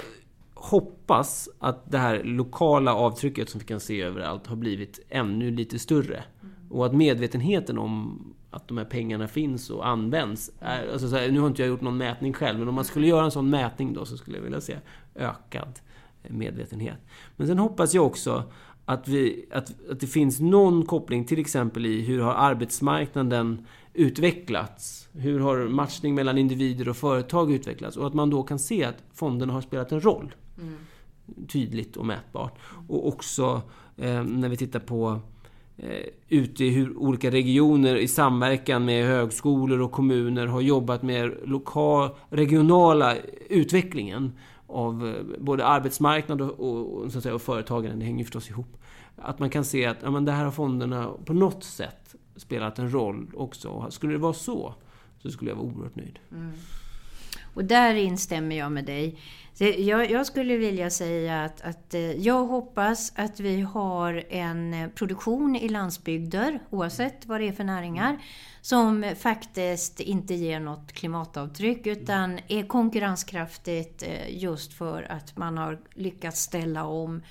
hoppas 0.54 1.48
att 1.58 1.90
det 1.90 1.98
här 1.98 2.22
lokala 2.24 2.94
avtrycket 2.94 3.48
som 3.48 3.58
vi 3.58 3.66
kan 3.66 3.80
se 3.80 4.02
överallt 4.02 4.46
har 4.46 4.56
blivit 4.56 5.00
ännu 5.08 5.50
lite 5.50 5.78
större. 5.78 6.24
Mm. 6.40 6.54
Och 6.70 6.86
att 6.86 6.94
medvetenheten 6.94 7.78
om 7.78 8.24
att 8.50 8.68
de 8.68 8.78
här 8.78 8.84
pengarna 8.84 9.28
finns 9.28 9.70
och 9.70 9.88
används. 9.88 10.50
Är, 10.60 10.92
alltså 10.92 11.16
här, 11.16 11.30
nu 11.30 11.40
har 11.40 11.46
inte 11.46 11.62
jag 11.62 11.68
gjort 11.68 11.80
någon 11.80 11.96
mätning 11.96 12.32
själv, 12.32 12.58
men 12.58 12.68
om 12.68 12.74
man 12.74 12.84
skulle 12.84 13.06
göra 13.06 13.24
en 13.24 13.30
sån 13.30 13.50
mätning 13.50 13.92
då 13.92 14.04
så 14.04 14.16
skulle 14.16 14.36
jag 14.36 14.44
vilja 14.44 14.60
se 14.60 14.76
ökad 15.14 15.80
medvetenhet. 16.28 16.98
Men 17.36 17.46
sen 17.46 17.58
hoppas 17.58 17.94
jag 17.94 18.06
också 18.06 18.44
att, 18.92 19.08
vi, 19.08 19.46
att, 19.50 19.90
att 19.90 20.00
det 20.00 20.06
finns 20.06 20.40
någon 20.40 20.84
koppling 20.84 21.24
till 21.24 21.38
exempel 21.38 21.86
i 21.86 22.00
hur 22.00 22.20
har 22.20 22.32
arbetsmarknaden 22.32 23.66
utvecklats? 23.94 25.08
Hur 25.12 25.40
har 25.40 25.68
matchning 25.68 26.14
mellan 26.14 26.38
individer 26.38 26.88
och 26.88 26.96
företag 26.96 27.52
utvecklats? 27.52 27.96
Och 27.96 28.06
att 28.06 28.14
man 28.14 28.30
då 28.30 28.42
kan 28.42 28.58
se 28.58 28.84
att 28.84 29.02
fonderna 29.14 29.52
har 29.52 29.60
spelat 29.60 29.92
en 29.92 30.00
roll. 30.00 30.34
Mm. 30.60 30.74
Tydligt 31.48 31.96
och 31.96 32.06
mätbart. 32.06 32.58
Och 32.88 33.08
också 33.08 33.62
eh, 33.96 34.24
när 34.24 34.48
vi 34.48 34.56
tittar 34.56 34.80
på 34.80 35.20
eh, 35.76 36.06
ute 36.28 36.64
i 36.64 36.70
hur 36.70 36.96
olika 36.96 37.30
regioner 37.30 37.96
i 37.96 38.08
samverkan 38.08 38.84
med 38.84 39.06
högskolor 39.06 39.80
och 39.80 39.92
kommuner 39.92 40.46
har 40.46 40.60
jobbat 40.60 41.02
med 41.02 41.34
lokal, 41.44 42.10
regionala 42.30 43.16
utvecklingen 43.48 44.32
av 44.72 45.08
eh, 45.08 45.38
både 45.38 45.66
arbetsmarknad 45.66 46.40
och, 46.40 46.60
och, 46.60 47.12
så 47.12 47.18
att 47.18 47.22
säga, 47.22 47.34
och 47.34 47.42
företagande. 47.42 47.96
Det 47.98 48.04
hänger 48.04 48.24
förstås 48.24 48.50
ihop. 48.50 48.76
Att 49.16 49.38
man 49.38 49.50
kan 49.50 49.64
se 49.64 49.86
att 49.86 49.96
ja, 50.02 50.10
men 50.10 50.24
det 50.24 50.32
här 50.32 50.44
har 50.44 50.50
fonderna 50.50 51.10
på 51.24 51.32
något 51.32 51.64
sätt 51.64 52.14
spelat 52.36 52.78
en 52.78 52.92
roll 52.92 53.30
också. 53.36 53.86
Skulle 53.90 54.12
det 54.12 54.18
vara 54.18 54.32
så, 54.32 54.74
så 55.22 55.30
skulle 55.30 55.50
jag 55.50 55.56
vara 55.56 55.66
oerhört 55.66 55.96
nöjd. 55.96 56.18
Mm. 56.30 56.52
Och 57.54 57.64
där 57.64 57.94
instämmer 57.94 58.56
jag 58.56 58.72
med 58.72 58.84
dig. 58.84 59.18
Jag, 59.62 60.10
jag, 60.10 60.26
skulle 60.26 60.56
vilja 60.56 60.90
säga 60.90 61.44
att, 61.44 61.60
att, 61.60 61.94
eh, 61.94 62.12
jag 62.12 62.44
hoppas 62.44 63.12
att 63.16 63.40
vi 63.40 63.60
har 63.60 64.24
en 64.28 64.90
produktion 64.94 65.56
i 65.56 65.68
landsbygder, 65.68 66.58
oavsett 66.70 67.26
vad 67.26 67.40
det 67.40 67.48
är 67.48 67.52
för 67.52 67.64
näringar, 67.64 68.18
som 68.60 69.14
faktiskt 69.18 70.00
inte 70.00 70.34
ger 70.34 70.60
något 70.60 70.92
klimatavtryck 70.92 71.86
utan 71.86 72.38
är 72.48 72.66
konkurrenskraftigt 72.66 74.02
eh, 74.02 74.42
just 74.42 74.72
för 74.72 75.02
att 75.02 75.36
man 75.36 75.58
har 75.58 75.78
lyckats 75.94 76.40
ställa 76.40 76.84
om 76.84 77.22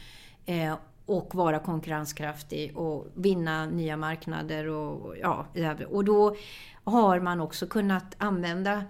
eh, 0.46 0.76
och 1.06 1.36
vara 1.36 1.60
konkurrenskraftig 1.60 2.78
och 2.78 3.08
vinna 3.16 3.66
nya 3.66 3.98
marknader. 3.98 4.68
Och, 4.68 5.16
ja, 5.22 5.46
och 5.90 6.06
då 6.06 6.36
har 6.84 7.20
man 7.20 7.42
också 7.42 7.68
kunnat 7.68 8.16
använda 8.18 8.84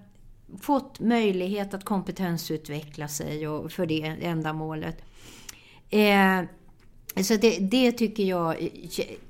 fått 0.62 1.00
möjlighet 1.00 1.74
att 1.74 1.86
kompetensutveckla 1.86 3.08
sig 3.08 3.48
och 3.48 3.72
för 3.72 3.86
det 3.86 4.18
ändamålet. 4.22 4.98
Eh, 5.90 6.42
så 7.24 7.36
det, 7.36 7.58
det, 7.60 7.92
tycker 7.92 8.24
jag 8.24 8.62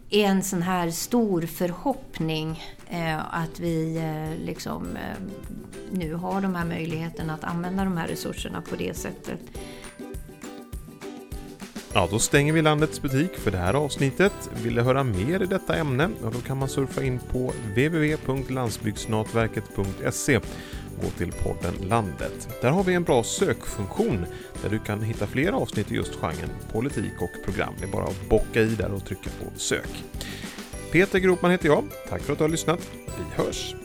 är 0.09 0.25
en 0.25 0.43
sån 0.43 0.61
här 0.61 0.91
stor 0.91 1.41
förhoppning 1.41 2.63
eh, 2.89 3.35
att 3.35 3.59
vi 3.59 3.97
eh, 3.97 4.45
liksom 4.45 4.95
eh, 4.95 5.17
nu 5.91 6.13
har 6.13 6.41
de 6.41 6.55
här 6.55 6.65
möjligheterna 6.65 7.33
att 7.33 7.43
använda 7.43 7.83
de 7.83 7.97
här 7.97 8.07
resurserna 8.07 8.61
på 8.61 8.75
det 8.75 8.97
sättet. 8.97 9.39
Ja, 11.93 12.07
då 12.11 12.19
stänger 12.19 12.53
vi 12.53 12.61
landets 12.61 13.01
butik 13.01 13.37
för 13.37 13.51
det 13.51 13.57
här 13.57 13.73
avsnittet. 13.73 14.33
Vill 14.63 14.75
du 14.75 14.81
höra 14.81 15.03
mer 15.03 15.43
i 15.43 15.45
detta 15.45 15.75
ämne? 15.75 16.09
Ja, 16.23 16.29
då 16.33 16.39
kan 16.39 16.57
man 16.57 16.69
surfa 16.69 17.03
in 17.03 17.19
på 17.19 17.53
www.landsbygdsnätverket.se 17.75 20.39
gå 21.01 21.09
till 21.09 21.31
podden 21.31 21.73
Landet. 21.89 22.49
Där 22.61 22.69
har 22.69 22.83
vi 22.83 22.93
en 22.93 23.03
bra 23.03 23.23
sökfunktion 23.23 24.25
där 24.61 24.69
du 24.69 24.79
kan 24.79 25.01
hitta 25.01 25.27
fler 25.27 25.51
avsnitt 25.51 25.91
i 25.91 25.95
just 25.95 26.15
genren 26.15 26.49
politik 26.71 27.21
och 27.21 27.43
program. 27.45 27.73
Det 27.79 27.85
är 27.85 27.91
bara 27.91 28.03
att 28.03 28.29
bocka 28.29 28.61
i 28.61 28.75
där 28.75 28.93
och 28.93 29.05
trycka 29.05 29.29
på 29.39 29.59
sök. 29.59 30.03
Peter 30.91 31.19
Gropman 31.19 31.51
heter 31.51 31.67
jag. 31.67 31.83
Tack 32.09 32.21
för 32.21 32.33
att 32.33 32.39
du 32.39 32.43
har 32.43 32.49
lyssnat. 32.49 32.91
Vi 33.05 33.43
hörs! 33.43 33.75